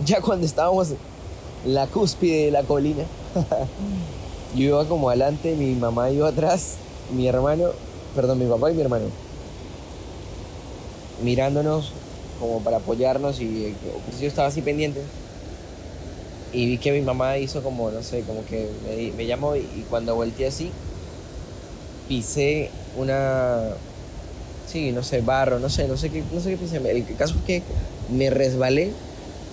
Ya 0.07 0.21
cuando 0.21 0.47
estábamos 0.47 0.91
en 0.93 1.75
la 1.75 1.89
cúspide 1.89 2.45
de 2.45 2.51
la 2.53 2.63
colina, 2.63 3.03
yo 4.55 4.63
iba 4.63 4.85
como 4.85 5.09
adelante, 5.09 5.57
mi 5.57 5.75
mamá 5.75 6.13
iba 6.13 6.29
atrás, 6.29 6.77
mi 7.13 7.27
hermano, 7.27 7.71
perdón, 8.19 8.41
mi 8.41 8.47
papá 8.47 8.73
y 8.73 8.75
mi 8.75 8.81
hermano, 8.81 9.05
mirándonos 11.23 11.93
como 12.41 12.59
para 12.65 12.79
apoyarnos 12.79 13.41
y 13.41 13.73
pues, 14.07 14.21
yo 14.21 14.27
estaba 14.27 14.49
así 14.49 14.61
pendiente. 14.61 15.01
Y 16.53 16.67
vi 16.67 16.79
que 16.79 16.91
mi 16.91 17.01
mamá 17.01 17.39
hizo 17.39 17.63
como, 17.63 17.93
no 17.93 18.03
sé, 18.03 18.23
como 18.23 18.45
que 18.45 18.69
me, 19.17 19.25
llamó 19.25 19.55
y, 19.55 19.85
cuando 19.89 20.17
volteé 20.17 20.49
así, 20.49 20.73
pisé 22.09 22.71
una, 22.97 23.61
sí, 24.67 24.91
no 24.91 25.05
sé, 25.05 25.21
barro, 25.21 25.61
no 25.61 25.69
sé, 25.69 25.87
no 25.87 25.97
sé 25.97 26.11
qué, 26.11 26.25
no 26.33 26.41
sé 26.41 26.51
qué 26.51 26.57
pisé. 26.57 26.79
El 26.79 27.07
caso 27.15 27.37
es 27.37 27.45
que 27.45 27.63
me 28.11 28.31
resbalé 28.31 28.91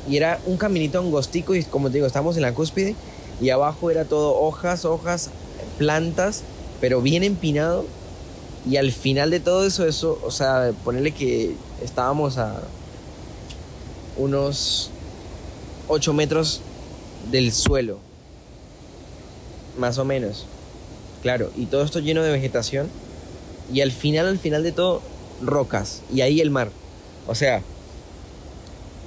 y 0.09 0.17
era 0.17 0.39
un 0.47 0.57
caminito 0.57 0.97
angostico 0.97 1.53
y 1.53 1.63
como 1.65 1.89
te 1.89 1.97
digo, 1.97 2.07
estábamos 2.07 2.35
en 2.35 2.41
la 2.41 2.53
cúspide 2.55 2.95
y 3.39 3.51
abajo 3.51 3.91
era 3.91 4.05
todo 4.05 4.39
hojas, 4.41 4.85
hojas, 4.85 5.29
plantas, 5.77 6.41
pero 6.81 7.03
bien 7.03 7.23
empinado 7.23 7.85
y 8.69 8.77
al 8.77 8.91
final 8.91 9.29
de 9.29 9.39
todo 9.39 9.65
eso, 9.65 9.85
eso, 9.85 10.19
o 10.23 10.31
sea, 10.31 10.71
ponerle 10.83 11.11
que 11.11 11.55
estábamos 11.83 12.37
a 12.37 12.61
unos 14.17 14.89
8 15.87 16.13
metros 16.13 16.61
del 17.31 17.51
suelo, 17.51 17.99
más 19.77 19.97
o 19.97 20.05
menos. 20.05 20.45
Claro, 21.21 21.51
y 21.55 21.65
todo 21.65 21.83
esto 21.83 21.99
lleno 21.99 22.23
de 22.23 22.31
vegetación. 22.31 22.87
Y 23.73 23.81
al 23.81 23.91
final, 23.91 24.27
al 24.27 24.37
final 24.37 24.63
de 24.63 24.71
todo, 24.71 25.01
rocas. 25.41 26.01
Y 26.13 26.21
ahí 26.21 26.39
el 26.39 26.51
mar. 26.51 26.69
O 27.27 27.33
sea, 27.33 27.61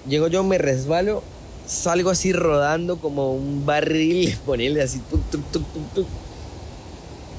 llego 0.09 0.27
yo, 0.27 0.43
me 0.43 0.59
resbalo 0.59 1.23
salgo 1.69 2.11
así 2.11 2.33
rodando 2.33 2.97
como 2.97 3.33
un 3.35 3.65
barril, 3.65 4.37
ponerle 4.47 4.83
así, 4.83 5.01
tuk, 5.11 5.21
tuk, 5.31 5.63
tuk. 5.95 6.07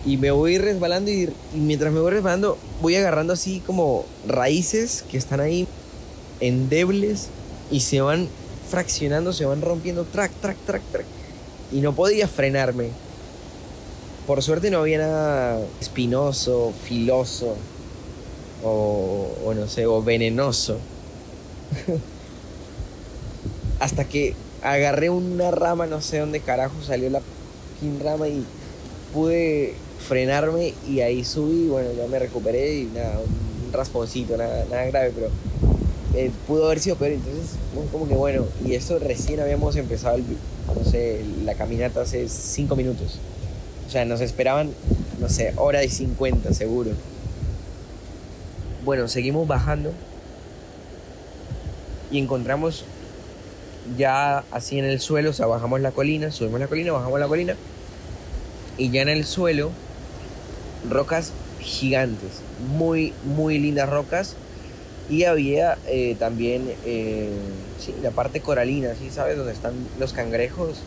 Y 0.05 0.17
me 0.17 0.31
voy 0.31 0.57
resbalando 0.57 1.11
y, 1.11 1.29
mientras 1.53 1.91
me 1.91 1.99
voy 1.99 2.11
resbalando 2.11 2.57
voy 2.81 2.95
agarrando 2.95 3.33
así 3.33 3.61
como 3.65 4.05
raíces 4.27 5.03
que 5.09 5.17
están 5.17 5.39
ahí 5.41 5.67
endebles 6.39 7.27
y 7.69 7.81
se 7.81 8.01
van 8.01 8.29
fraccionando, 8.69 9.33
se 9.33 9.45
van 9.45 9.61
rompiendo, 9.61 10.05
track, 10.05 10.31
track, 10.41 10.57
track, 10.65 10.81
track. 10.91 11.05
Y 11.71 11.81
no 11.81 11.93
podía 11.93 12.27
frenarme. 12.27 12.89
Por 14.25 14.41
suerte 14.41 14.71
no 14.71 14.79
había 14.79 14.99
nada 14.99 15.59
espinoso, 15.81 16.73
filoso 16.85 17.55
o, 18.63 19.35
o 19.43 19.53
no 19.53 19.67
sé, 19.67 19.85
o 19.85 20.01
venenoso. 20.01 20.77
Hasta 23.79 24.05
que 24.05 24.35
agarré 24.61 25.09
una 25.09 25.51
rama, 25.51 25.85
no 25.85 26.01
sé 26.01 26.19
dónde 26.19 26.39
carajo 26.39 26.75
salió 26.85 27.09
la 27.09 27.21
rama 28.03 28.27
y 28.27 28.43
pude 29.13 29.73
frenarme 29.99 30.73
y 30.87 31.01
ahí 31.01 31.23
subí, 31.23 31.67
bueno, 31.67 31.89
ya 31.97 32.07
me 32.07 32.19
recuperé 32.19 32.79
y 32.79 32.85
nada, 32.85 33.19
un 33.65 33.73
rasponcito, 33.73 34.37
nada, 34.37 34.65
nada 34.69 34.85
grave, 34.85 35.11
pero 35.13 35.29
eh, 36.15 36.31
pudo 36.47 36.65
haber 36.65 36.79
sido 36.79 36.95
peor, 36.95 37.11
entonces 37.11 37.57
como 37.91 38.07
que 38.07 38.15
bueno, 38.15 38.45
y 38.65 38.73
eso 38.73 38.97
recién 38.99 39.39
habíamos 39.39 39.75
empezado, 39.75 40.15
el, 40.15 40.23
no 40.75 40.89
sé, 40.89 41.23
la 41.43 41.53
caminata 41.53 42.01
hace 42.01 42.27
5 42.27 42.75
minutos. 42.75 43.19
O 43.87 43.91
sea, 43.91 44.05
nos 44.05 44.21
esperaban, 44.21 44.71
no 45.19 45.29
sé, 45.29 45.53
hora 45.55 45.83
y 45.83 45.89
50 45.89 46.53
seguro. 46.53 46.91
Bueno, 48.85 49.07
seguimos 49.07 49.47
bajando 49.47 49.91
y 52.11 52.19
encontramos 52.19 52.85
ya 53.97 54.43
así 54.51 54.79
en 54.79 54.85
el 54.85 54.99
suelo, 54.99 55.31
o 55.31 55.33
sea, 55.33 55.47
bajamos 55.47 55.81
la 55.81 55.91
colina, 55.91 56.31
subimos 56.31 56.59
la 56.59 56.67
colina, 56.67 56.91
bajamos 56.91 57.19
la 57.19 57.27
colina 57.27 57.55
y 58.77 58.89
ya 58.89 59.01
en 59.01 59.09
el 59.09 59.25
suelo 59.25 59.71
rocas 60.87 61.31
gigantes, 61.59 62.41
muy, 62.75 63.13
muy 63.23 63.57
lindas 63.57 63.89
rocas 63.89 64.35
y 65.09 65.23
había 65.23 65.77
eh, 65.87 66.15
también 66.19 66.71
eh, 66.85 67.29
sí, 67.79 67.95
la 68.01 68.11
parte 68.11 68.41
coralina, 68.41 68.93
¿sí 68.93 69.09
sabes? 69.09 69.37
Donde 69.37 69.53
están 69.53 69.73
los 69.99 70.13
cangrejos. 70.13 70.81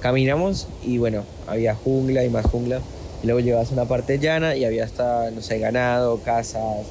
Caminamos 0.00 0.68
y 0.84 0.98
bueno, 0.98 1.24
había 1.48 1.74
jungla 1.74 2.24
y 2.24 2.28
más 2.28 2.46
jungla. 2.46 2.80
Y 3.22 3.26
luego 3.26 3.40
llegabas 3.40 3.70
a 3.70 3.72
una 3.72 3.86
parte 3.86 4.18
llana 4.18 4.54
y 4.56 4.64
había 4.64 4.84
hasta, 4.84 5.30
no 5.30 5.42
sé, 5.42 5.58
ganado, 5.58 6.18
casas, 6.18 6.86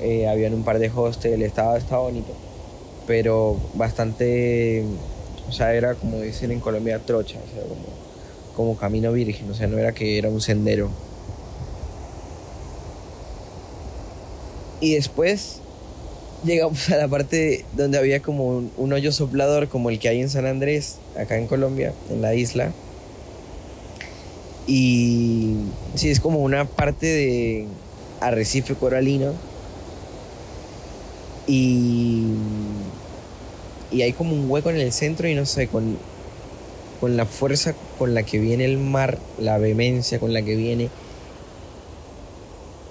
eh, 0.00 0.26
habían 0.26 0.54
un 0.54 0.64
par 0.64 0.78
de 0.78 0.90
hostels, 0.90 1.42
estaba, 1.42 1.78
estaba 1.78 2.02
bonito. 2.02 2.32
Pero 3.06 3.56
bastante, 3.74 4.84
o 5.48 5.52
sea, 5.52 5.74
era 5.74 5.94
como 5.94 6.20
dicen 6.20 6.50
en 6.50 6.60
Colombia, 6.60 6.98
trocha, 6.98 7.38
o 7.38 7.54
sea, 7.54 7.62
como, 7.62 8.01
como 8.54 8.76
camino 8.76 9.12
virgen, 9.12 9.50
o 9.50 9.54
sea, 9.54 9.66
no 9.66 9.78
era 9.78 9.92
que 9.92 10.18
era 10.18 10.28
un 10.28 10.40
sendero. 10.40 10.90
Y 14.80 14.94
después 14.94 15.60
llegamos 16.44 16.90
a 16.90 16.96
la 16.96 17.08
parte 17.08 17.64
donde 17.76 17.98
había 17.98 18.20
como 18.20 18.68
un, 18.76 18.92
hoyo 18.92 19.12
soplador 19.12 19.68
como 19.68 19.90
el 19.90 19.98
que 19.98 20.08
hay 20.08 20.20
en 20.20 20.28
San 20.28 20.46
Andrés, 20.46 20.96
acá 21.16 21.38
en 21.38 21.46
Colombia, 21.46 21.92
en 22.10 22.20
la 22.20 22.34
isla. 22.34 22.72
Y 24.66 25.54
sí, 25.94 26.10
es 26.10 26.20
como 26.20 26.40
una 26.40 26.64
parte 26.64 27.06
de 27.06 27.66
arrecife 28.20 28.74
coralino. 28.74 29.32
Y, 31.46 32.24
y 33.90 34.02
hay 34.02 34.12
como 34.12 34.34
un 34.34 34.50
hueco 34.50 34.70
en 34.70 34.76
el 34.76 34.92
centro 34.92 35.28
y 35.28 35.34
no 35.34 35.46
sé, 35.46 35.68
con, 35.68 35.96
con 37.02 37.16
la 37.16 37.26
fuerza 37.26 37.74
con 37.98 38.14
la 38.14 38.22
que 38.22 38.38
viene 38.38 38.64
el 38.64 38.78
mar, 38.78 39.18
la 39.36 39.58
vehemencia 39.58 40.20
con 40.20 40.32
la 40.32 40.40
que 40.42 40.54
viene 40.54 40.88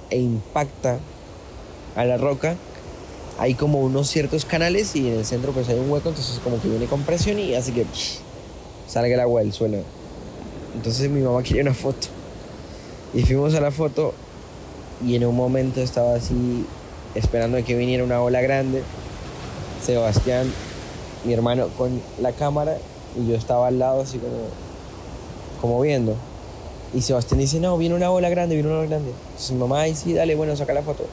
e 0.09 0.19
impacta 0.19 0.99
a 1.95 2.03
la 2.03 2.17
roca, 2.17 2.57
hay 3.39 3.53
como 3.53 3.79
unos 3.79 4.09
ciertos 4.09 4.43
canales 4.43 4.97
y 4.97 5.07
en 5.07 5.13
el 5.13 5.25
centro 5.25 5.53
pues 5.53 5.69
hay 5.69 5.79
un 5.79 5.89
hueco, 5.89 6.09
entonces 6.09 6.41
como 6.43 6.61
que 6.61 6.67
viene 6.67 6.87
compresión 6.87 7.39
y 7.39 7.55
hace 7.55 7.71
que 7.71 7.85
salga 8.85 9.13
el 9.13 9.21
agua 9.21 9.43
del 9.43 9.53
suelo. 9.53 9.77
Entonces 10.75 11.09
mi 11.09 11.21
mamá 11.21 11.41
quería 11.41 11.61
una 11.61 11.73
foto. 11.73 12.07
Y 13.13 13.23
fuimos 13.23 13.55
a 13.55 13.61
la 13.61 13.71
foto 13.71 14.13
y 15.07 15.15
en 15.15 15.25
un 15.25 15.37
momento 15.37 15.79
estaba 15.79 16.15
así 16.15 16.65
esperando 17.15 17.57
a 17.57 17.61
que 17.61 17.77
viniera 17.77 18.03
una 18.03 18.21
ola 18.21 18.41
grande. 18.41 18.83
Sebastián, 19.81 20.51
mi 21.23 21.31
hermano, 21.31 21.69
con 21.77 22.01
la 22.19 22.33
cámara 22.33 22.77
y 23.19 23.29
yo 23.29 23.35
estaba 23.35 23.67
al 23.67 23.79
lado 23.79 24.01
así 24.01 24.17
como, 24.17 24.31
como 25.61 25.81
viendo. 25.81 26.15
Y 26.93 27.01
Sebastián 27.01 27.39
dice, 27.39 27.59
no, 27.59 27.77
viene 27.77 27.95
una 27.95 28.11
ola 28.11 28.29
grande, 28.29 28.55
viene 28.55 28.69
una 28.69 28.79
ola 28.79 28.89
grande. 28.89 29.11
Entonces 29.11 29.51
mi 29.51 29.57
mamá, 29.57 29.85
sí, 29.93 30.13
dale, 30.13 30.35
bueno, 30.35 30.55
saca 30.55 30.73
la 30.73 30.83
foto 30.83 31.05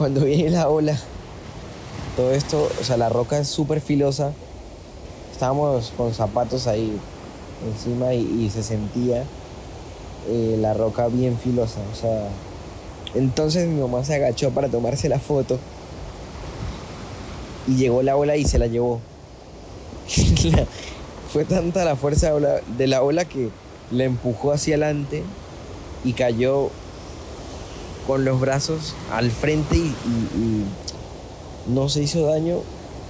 cuando 0.00 0.20
viene 0.24 0.48
la 0.48 0.68
ola, 0.68 0.98
todo 2.16 2.32
esto, 2.32 2.70
o 2.80 2.84
sea, 2.84 2.96
la 2.96 3.10
roca 3.10 3.38
es 3.38 3.48
súper 3.48 3.82
filosa. 3.82 4.32
Estábamos 5.30 5.92
con 5.96 6.14
zapatos 6.14 6.66
ahí 6.66 6.98
encima 7.66 8.14
y, 8.14 8.50
se 8.50 8.62
sentía 8.62 9.24
eh, 10.28 10.56
la 10.58 10.72
roca 10.72 11.08
bien 11.08 11.38
filosa. 11.38 11.80
O 11.92 11.94
sea, 11.94 12.28
entonces 13.14 13.68
mi 13.68 13.80
mamá 13.80 14.04
se 14.04 14.14
agachó 14.14 14.50
para 14.50 14.68
tomarse 14.68 15.08
la 15.08 15.18
foto 15.18 15.58
y 17.68 17.76
llegó 17.76 18.02
la 18.02 18.16
ola 18.16 18.36
y 18.36 18.44
se 18.44 18.58
la 18.58 18.66
llevó. 18.66 19.00
fue 21.32 21.44
tanta 21.44 21.84
la 21.84 21.96
fuerza 21.96 22.32
de 22.76 22.86
la 22.86 23.02
ola 23.02 23.24
que 23.24 23.50
la 23.90 24.04
empujó 24.04 24.52
hacia 24.52 24.74
adelante 24.74 25.22
y 26.04 26.12
cayó 26.12 26.70
con 28.06 28.24
los 28.24 28.40
brazos 28.40 28.94
al 29.12 29.30
frente 29.30 29.76
y, 29.76 29.94
no 31.68 31.88
se 31.88 32.02
hizo 32.02 32.26
daño, 32.26 32.56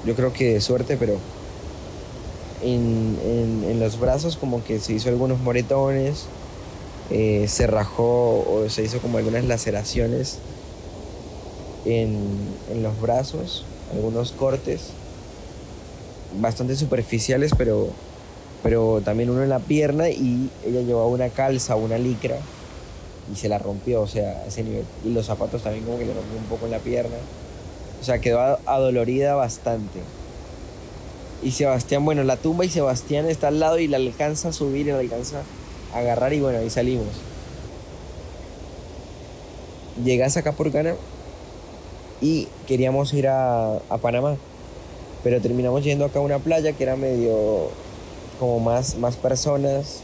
yo 0.05 0.15
creo 0.17 0.33
que 0.33 0.53
de 0.55 0.61
suerte, 0.61 0.97
pero 0.99 1.17
en, 2.63 3.79
los 3.79 3.99
brazos 3.99 4.37
como 4.37 4.63
que 4.65 4.81
se 4.81 4.93
hizo 4.93 5.09
algunos 5.09 5.41
moretones, 5.41 6.27
eh, 7.11 7.47
se 7.49 7.67
rajó 7.67 8.41
o 8.41 8.69
se 8.69 8.83
hizo 8.83 8.99
como 8.99 9.17
algunas 9.19 9.45
laceraciones 9.45 10.39
en, 11.87 12.19
en 12.71 12.83
los 12.83 13.01
brazos, 13.01 13.65
algunos 13.95 14.33
cortes, 14.33 14.91
bastante 16.39 16.77
superficiales, 16.77 17.53
pero, 17.57 17.91
pero 18.63 19.01
también 19.05 19.31
uno 19.31 19.43
en 19.43 19.49
la 19.49 19.59
pierna 19.59 20.11
y 20.11 20.51
ella 20.67 20.83
llevaba 20.83 21.07
una 21.07 21.29
calza, 21.29 21.77
una 21.77 21.99
licra 21.99 22.37
y 23.33 23.37
se 23.37 23.49
la 23.49 23.59
rompió, 23.59 24.03
o 24.03 24.07
sea, 24.07 24.43
a 24.45 24.47
ese 24.47 24.63
nivel. 24.63 24.85
Y 25.05 25.11
los 25.11 25.27
zapatos 25.27 25.63
también 25.63 25.85
como 25.85 25.99
que 25.99 26.05
le 26.05 26.13
rompió 26.13 26.39
un 26.39 26.45
poco 26.45 26.67
en 26.67 26.73
la 26.73 26.79
pierna. 26.79 27.17
O 28.01 28.05
sea, 28.05 28.21
quedó 28.21 28.41
adolorida 28.67 29.35
bastante. 29.35 30.01
Y 31.43 31.53
Sebastián, 31.53 32.05
bueno, 32.05 32.23
la 32.23 32.37
tumba 32.37 32.65
y 32.65 32.69
Sebastián 32.69 33.27
está 33.27 33.49
al 33.49 33.61
lado 33.61 33.79
y 33.79 33.89
la 33.89 33.97
alcanza 33.97 34.49
a 34.49 34.53
subir 34.53 34.89
y 34.89 34.91
la 34.91 34.99
alcanza 34.99 35.43
a 35.95 35.99
agarrar 35.99 36.33
y 36.35 36.41
bueno, 36.41 36.59
ahí 36.59 36.69
salimos. 36.69 37.07
Llegas 40.05 40.37
a 40.37 40.43
Capurcana 40.43 40.95
y 42.21 42.49
queríamos 42.67 43.13
ir 43.15 43.29
a, 43.29 43.77
a 43.77 43.99
Panamá. 43.99 44.37
Pero 45.23 45.41
terminamos 45.41 45.85
yendo 45.85 46.05
acá 46.05 46.19
a 46.19 46.23
una 46.23 46.39
playa 46.39 46.73
que 46.73 46.83
era 46.83 46.97
medio 46.97 47.71
como 48.41 48.59
más, 48.59 48.97
más 48.97 49.17
personas, 49.17 50.01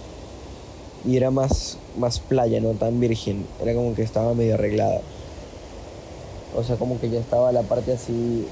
y 1.07 1.17
era 1.17 1.31
más, 1.31 1.79
más 1.97 2.21
playa, 2.21 2.61
no 2.61 2.73
tan 2.73 3.01
virgen. 3.01 3.47
Era 3.63 3.75
como 3.75 3.95
que 3.95 4.03
estaba 4.03 4.35
medio 4.35 4.55
arreglada. 4.55 5.01
O 6.55 6.63
sea, 6.63 6.77
como 6.77 7.01
que 7.01 7.09
ya 7.09 7.19
estaba 7.19 7.51
la 7.51 7.63
parte 7.63 7.95
así 7.95 8.47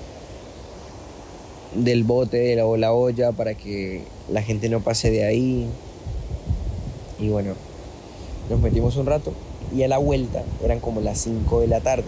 del 1.75 2.05
bote 2.05 2.61
o 2.63 2.77
la 2.77 2.93
olla 2.93 3.33
para 3.33 3.55
que 3.55 4.05
la 4.31 4.43
gente 4.43 4.69
no 4.71 4.81
pase 4.81 5.11
de 5.11 5.25
ahí. 5.27 5.69
Y 7.21 7.29
bueno, 7.29 7.53
nos 8.49 8.61
metimos 8.61 8.97
un 8.97 9.07
rato 9.07 9.33
y 9.75 9.83
a 9.83 9.89
la 9.89 9.99
vuelta 9.99 10.45
eran 10.63 10.81
como 10.81 11.03
las 11.03 11.19
5 11.19 11.61
de 11.61 11.69
la 11.69 11.81
tarde. 11.81 12.05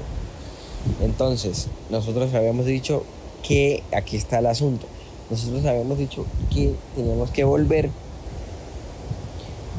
Entonces, 1.03 1.69
nosotros 1.91 2.33
habíamos 2.33 2.65
dicho 2.65 3.05
que 3.43 3.83
aquí 3.93 4.17
está 4.17 4.39
el 4.39 4.47
asunto. 4.47 4.87
Nosotros 5.31 5.65
habíamos 5.65 5.99
dicho 5.99 6.25
que 6.53 6.75
teníamos 6.95 7.31
que 7.31 7.45
volver 7.45 7.91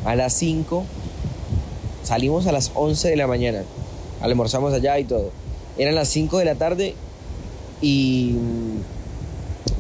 a 0.06 0.16
las 0.16 0.34
5, 0.34 0.84
salimos 2.04 2.48
a 2.48 2.52
las 2.52 2.72
11 2.74 3.10
de 3.10 3.16
la 3.16 3.28
mañana, 3.28 3.64
almorzamos 4.22 4.74
allá 4.74 5.00
y 5.00 5.06
todo. 5.06 5.32
Eran 5.78 5.96
las 5.96 6.10
5 6.10 6.38
de 6.38 6.46
la 6.46 6.56
tarde 6.56 6.96
y, 7.82 8.36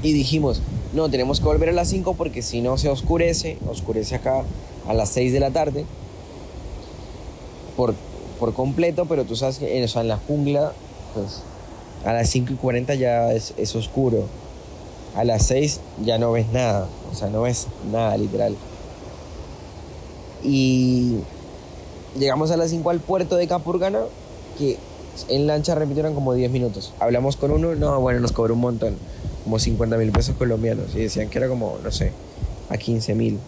y 0.03 0.13
dijimos, 0.13 0.61
no, 0.93 1.09
tenemos 1.09 1.39
que 1.39 1.45
volver 1.45 1.69
a 1.69 1.73
las 1.73 1.89
5 1.89 2.13
porque 2.13 2.41
si 2.41 2.61
no 2.61 2.77
se 2.77 2.89
oscurece, 2.89 3.57
oscurece 3.69 4.15
acá 4.15 4.43
a 4.87 4.93
las 4.93 5.09
6 5.09 5.33
de 5.33 5.39
la 5.39 5.51
tarde 5.51 5.85
por, 7.75 7.93
por 8.39 8.53
completo, 8.53 9.05
pero 9.05 9.25
tú 9.25 9.35
sabes 9.35 9.57
que 9.57 9.77
en, 9.77 9.83
en 9.83 10.07
la 10.07 10.17
jungla, 10.17 10.71
pues 11.13 11.41
A 12.05 12.13
las 12.13 12.29
5 12.29 12.53
y 12.53 12.55
40 12.55 12.95
ya 12.95 13.33
es, 13.33 13.53
es 13.57 13.75
oscuro. 13.75 14.25
A 15.17 15.23
las 15.23 15.47
6 15.47 15.79
ya 16.05 16.19
no 16.19 16.31
ves 16.31 16.47
nada. 16.53 16.87
O 17.11 17.15
sea, 17.15 17.27
no 17.29 17.41
ves 17.41 17.65
nada 17.91 18.15
literal. 18.17 18.55
Y 20.43 21.15
llegamos 22.19 22.51
a 22.51 22.57
las 22.57 22.69
5 22.69 22.87
al 22.91 22.99
puerto 22.99 23.35
de 23.35 23.47
Capurgana, 23.47 24.01
que 24.59 24.77
en 25.27 25.47
lancha 25.47 25.73
repitieron 25.73 26.13
como 26.13 26.35
10 26.35 26.51
minutos. 26.51 26.93
Hablamos 26.99 27.35
con 27.35 27.49
uno, 27.49 27.73
no, 27.73 27.99
bueno, 27.99 28.19
nos 28.19 28.31
cobró 28.31 28.53
un 28.53 28.59
montón, 28.59 28.95
como 29.43 29.57
50 29.57 29.97
mil 29.97 30.11
pesos 30.11 30.35
colombianos. 30.37 30.93
Y 30.93 30.99
decían 30.99 31.29
que 31.29 31.39
era 31.39 31.47
como, 31.47 31.77
no 31.83 31.91
sé, 31.91 32.11
a 32.69 32.77
15 32.77 33.15
mil. 33.15 33.39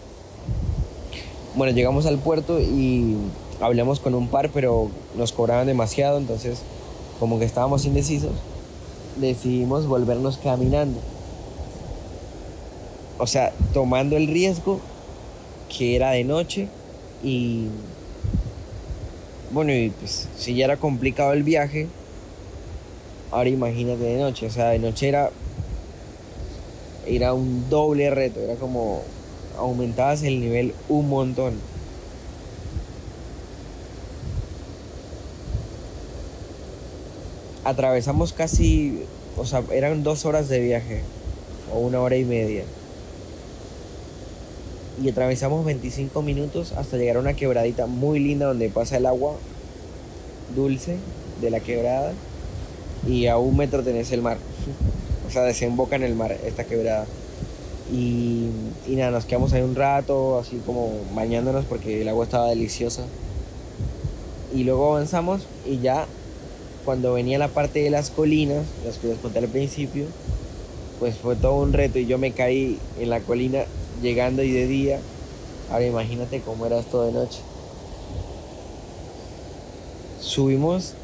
Bueno, 1.54 1.72
llegamos 1.72 2.04
al 2.06 2.18
puerto 2.18 2.58
y 2.58 3.16
hablamos 3.60 4.00
con 4.00 4.16
un 4.16 4.26
par, 4.26 4.50
pero 4.52 4.88
nos 5.16 5.30
cobraban 5.30 5.68
demasiado, 5.68 6.18
entonces 6.18 6.62
como 7.20 7.38
que 7.38 7.44
estábamos 7.44 7.84
indecisos, 7.84 8.32
decidimos 9.20 9.86
volvernos 9.86 10.36
caminando. 10.38 10.98
O 13.20 13.26
sea, 13.26 13.52
tomando 13.74 14.16
el 14.16 14.28
riesgo 14.28 14.80
que 15.68 15.94
era 15.94 16.12
de 16.12 16.24
noche 16.24 16.68
y 17.22 17.66
bueno, 19.50 19.74
y 19.74 19.90
pues 19.90 20.26
si 20.38 20.54
ya 20.54 20.64
era 20.64 20.78
complicado 20.78 21.34
el 21.34 21.42
viaje, 21.42 21.86
ahora 23.30 23.50
imagínate 23.50 24.04
de 24.04 24.18
noche, 24.18 24.46
o 24.46 24.50
sea, 24.50 24.70
de 24.70 24.78
noche 24.78 25.08
era 25.08 25.30
era 27.06 27.34
un 27.34 27.68
doble 27.68 28.08
reto, 28.08 28.40
era 28.40 28.54
como 28.54 29.02
aumentabas 29.58 30.22
el 30.22 30.40
nivel 30.40 30.72
un 30.88 31.10
montón. 31.10 31.54
Atravesamos 37.64 38.32
casi, 38.32 39.02
o 39.36 39.44
sea, 39.44 39.62
eran 39.72 40.02
dos 40.02 40.24
horas 40.24 40.48
de 40.48 40.60
viaje, 40.60 41.02
o 41.70 41.80
una 41.80 42.00
hora 42.00 42.16
y 42.16 42.24
media. 42.24 42.64
Y 45.02 45.08
atravesamos 45.08 45.64
25 45.64 46.20
minutos 46.22 46.72
hasta 46.72 46.96
llegar 46.96 47.16
a 47.16 47.20
una 47.20 47.34
quebradita 47.34 47.86
muy 47.86 48.18
linda 48.18 48.46
donde 48.46 48.68
pasa 48.68 48.98
el 48.98 49.06
agua 49.06 49.34
dulce 50.54 50.96
de 51.40 51.50
la 51.50 51.60
quebrada. 51.60 52.12
Y 53.06 53.26
a 53.26 53.38
un 53.38 53.56
metro 53.56 53.82
tenés 53.82 54.12
el 54.12 54.20
mar. 54.20 54.36
o 55.28 55.30
sea, 55.30 55.42
desemboca 55.42 55.96
en 55.96 56.02
el 56.02 56.14
mar 56.14 56.36
esta 56.44 56.64
quebrada. 56.64 57.06
Y, 57.92 58.50
nada, 58.88 59.10
nos 59.10 59.24
quedamos 59.24 59.52
ahí 59.52 59.62
un 59.62 59.74
rato, 59.74 60.38
así 60.38 60.60
como 60.64 60.92
bañándonos 61.14 61.64
porque 61.64 62.02
el 62.02 62.08
agua 62.08 62.24
estaba 62.24 62.48
deliciosa. 62.48 63.04
Y 64.54 64.64
luego 64.64 64.94
avanzamos 64.94 65.46
y 65.66 65.78
ya 65.78 66.06
cuando 66.84 67.14
venía 67.14 67.38
la 67.38 67.48
parte 67.48 67.80
de 67.80 67.90
las 67.90 68.10
colinas, 68.10 68.64
las 68.84 68.98
que 68.98 69.08
les 69.08 69.18
conté 69.18 69.38
al 69.38 69.48
principio, 69.48 70.04
pues 70.98 71.16
fue 71.16 71.36
todo 71.36 71.62
un 71.62 71.72
reto 71.72 71.98
y 71.98 72.06
yo 72.06 72.18
me 72.18 72.32
caí 72.32 72.78
en 72.98 73.10
la 73.10 73.20
colina 73.20 73.64
llegando 74.02 74.42
y 74.42 74.52
de 74.52 74.66
día. 74.66 75.00
Ahora 75.70 75.86
imagínate 75.86 76.40
cómo 76.40 76.66
era 76.66 76.78
esto 76.78 77.04
de 77.04 77.12
noche. 77.12 77.40
Subimos 80.20 80.94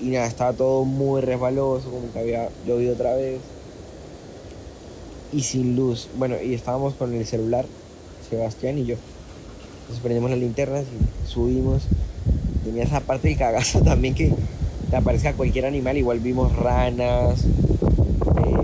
y 0.00 0.06
nada, 0.06 0.26
estaba 0.26 0.52
todo 0.52 0.84
muy 0.84 1.20
resbaloso, 1.20 1.90
como 1.90 2.12
que 2.12 2.18
había 2.18 2.48
llovido 2.66 2.94
otra 2.94 3.14
vez 3.14 3.40
y 5.32 5.42
sin 5.42 5.76
luz. 5.76 6.08
Bueno, 6.16 6.36
y 6.42 6.54
estábamos 6.54 6.94
con 6.94 7.14
el 7.14 7.26
celular, 7.26 7.66
Sebastián 8.28 8.78
y 8.78 8.86
yo. 8.86 8.96
Entonces 9.80 10.02
prendimos 10.02 10.30
las 10.30 10.38
linternas 10.38 10.84
y 10.84 11.28
subimos. 11.28 11.82
Tenía 12.64 12.84
esa 12.84 13.00
parte 13.00 13.28
del 13.28 13.38
cagazo 13.38 13.80
también 13.84 14.14
que 14.14 14.32
te 14.90 14.96
aparezca 14.96 15.32
cualquier 15.34 15.66
animal. 15.66 15.96
Igual 15.96 16.20
vimos 16.20 16.54
ranas, 16.56 17.44
eh, 17.44 18.56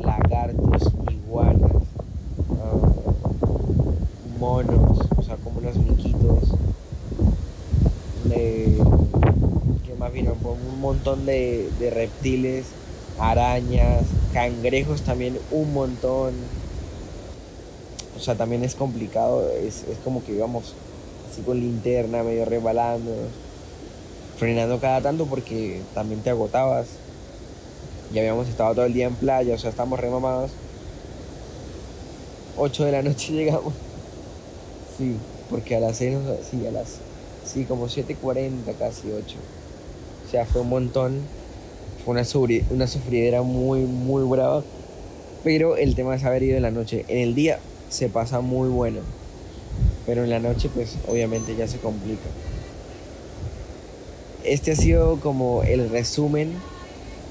lagartos, 0.00 0.92
iguanas, 1.10 1.72
ah, 2.50 2.92
monos, 4.38 4.98
o 5.16 5.22
sea, 5.22 5.36
como 5.36 5.58
unos 5.58 5.76
miquitos. 5.76 6.54
De, 8.24 8.78
¿Qué 9.84 9.94
más 9.98 10.12
vino? 10.12 10.34
Un 10.42 10.80
de, 11.26 11.90
reptiles, 11.92 12.66
arañas, 13.18 14.04
cangrejos 14.32 15.02
también 15.02 15.38
un 15.50 15.72
montón. 15.72 16.34
O 18.16 18.20
sea, 18.20 18.34
también 18.34 18.62
es 18.62 18.74
complicado, 18.74 19.50
es, 19.50 19.84
como 20.04 20.24
que 20.24 20.32
íbamos 20.32 20.74
así 21.30 21.42
con 21.42 21.58
linterna, 21.58 22.22
medio 22.22 22.44
rebalando, 22.44 23.10
frenando 24.38 24.78
cada 24.80 25.00
tanto 25.00 25.26
porque 25.26 25.80
también 25.94 26.20
te 26.20 26.30
agotabas. 26.30 26.86
Ya 28.12 28.20
habíamos 28.20 28.48
estado 28.48 28.74
todo 28.74 28.84
el 28.84 28.92
día 28.92 29.06
en 29.06 29.14
playa, 29.14 29.54
o 29.54 29.58
sea, 29.58 29.70
estamos 29.70 29.98
remamados. 29.98 30.50
8 32.56 32.84
de 32.84 32.92
la 32.92 33.02
noche 33.02 33.32
llegamos. 33.32 33.72
Sí, 34.98 35.16
porque 35.50 35.76
a 35.76 35.80
las 35.80 35.96
6, 35.96 36.18
sí, 36.50 36.66
a 36.66 36.70
las, 36.70 36.98
sí, 37.44 37.64
como 37.64 37.88
7.40, 37.88 38.76
casi 38.78 39.10
8. 39.10 39.36
Sea, 40.32 40.46
fue 40.46 40.62
un 40.62 40.70
montón 40.70 41.20
fue 42.04 42.12
una, 42.12 42.26
una 42.70 42.86
sufridera 42.86 43.42
muy, 43.42 43.80
muy 43.80 44.24
brava. 44.24 44.62
Pero 45.44 45.76
el 45.76 45.94
tema 45.94 46.14
es 46.14 46.24
haber 46.24 46.42
ido 46.42 46.56
en 46.56 46.62
la 46.62 46.70
noche. 46.70 47.04
En 47.08 47.18
el 47.18 47.34
día 47.34 47.58
se 47.90 48.08
pasa 48.08 48.40
muy 48.40 48.70
bueno. 48.70 49.00
Pero 50.06 50.24
en 50.24 50.30
la 50.30 50.38
noche, 50.38 50.70
pues 50.74 50.96
obviamente 51.06 51.54
ya 51.54 51.68
se 51.68 51.78
complica. 51.78 52.22
Este 54.42 54.72
ha 54.72 54.76
sido 54.76 55.20
como 55.20 55.64
el 55.64 55.90
resumen 55.90 56.52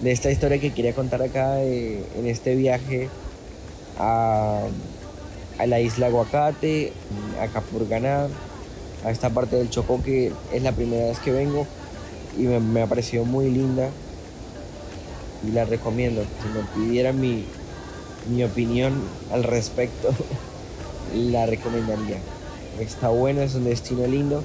de 0.02 0.12
esta 0.12 0.32
historia 0.32 0.60
que 0.60 0.72
quería 0.72 0.94
contar 0.94 1.24
acá 1.24 1.62
en 1.64 2.26
este 2.26 2.56
viaje 2.56 3.10
a, 3.98 4.62
a, 5.58 5.66
la 5.66 5.80
isla 5.80 6.06
Aguacate, 6.06 6.94
a 7.42 7.48
Capurganá, 7.48 8.28
a 9.04 9.12
esta 9.12 9.32
parte 9.32 9.58
del 9.58 9.72
Chocó 9.72 10.02
que 10.02 10.32
es 10.54 10.64
la 10.64 10.72
primera 10.72 11.08
vez 11.08 11.20
que 11.20 11.32
vengo 11.32 11.66
y 12.38 12.44
me, 12.44 12.60
me 12.60 12.82
ha 12.82 12.88
parecido 12.88 13.26
muy 13.26 13.50
linda 13.50 13.90
y 15.48 15.52
la 15.52 15.66
recomiendo. 15.66 16.24
Si 16.24 16.48
me 16.50 16.86
pidieran 16.86 17.20
mi, 17.20 17.46
mi 18.30 18.44
opinión 18.44 18.94
al 19.32 19.44
respecto, 19.44 20.10
la 21.16 21.46
recomendaría. 21.46 22.18
Está 22.80 23.10
bueno, 23.10 23.42
es 23.42 23.56
un 23.56 23.66
destino 23.66 24.08
lindo. 24.08 24.44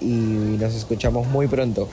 Y 0.00 0.06
nos 0.06 0.74
escuchamos 0.74 1.26
muy 1.26 1.46
pronto. 1.46 1.88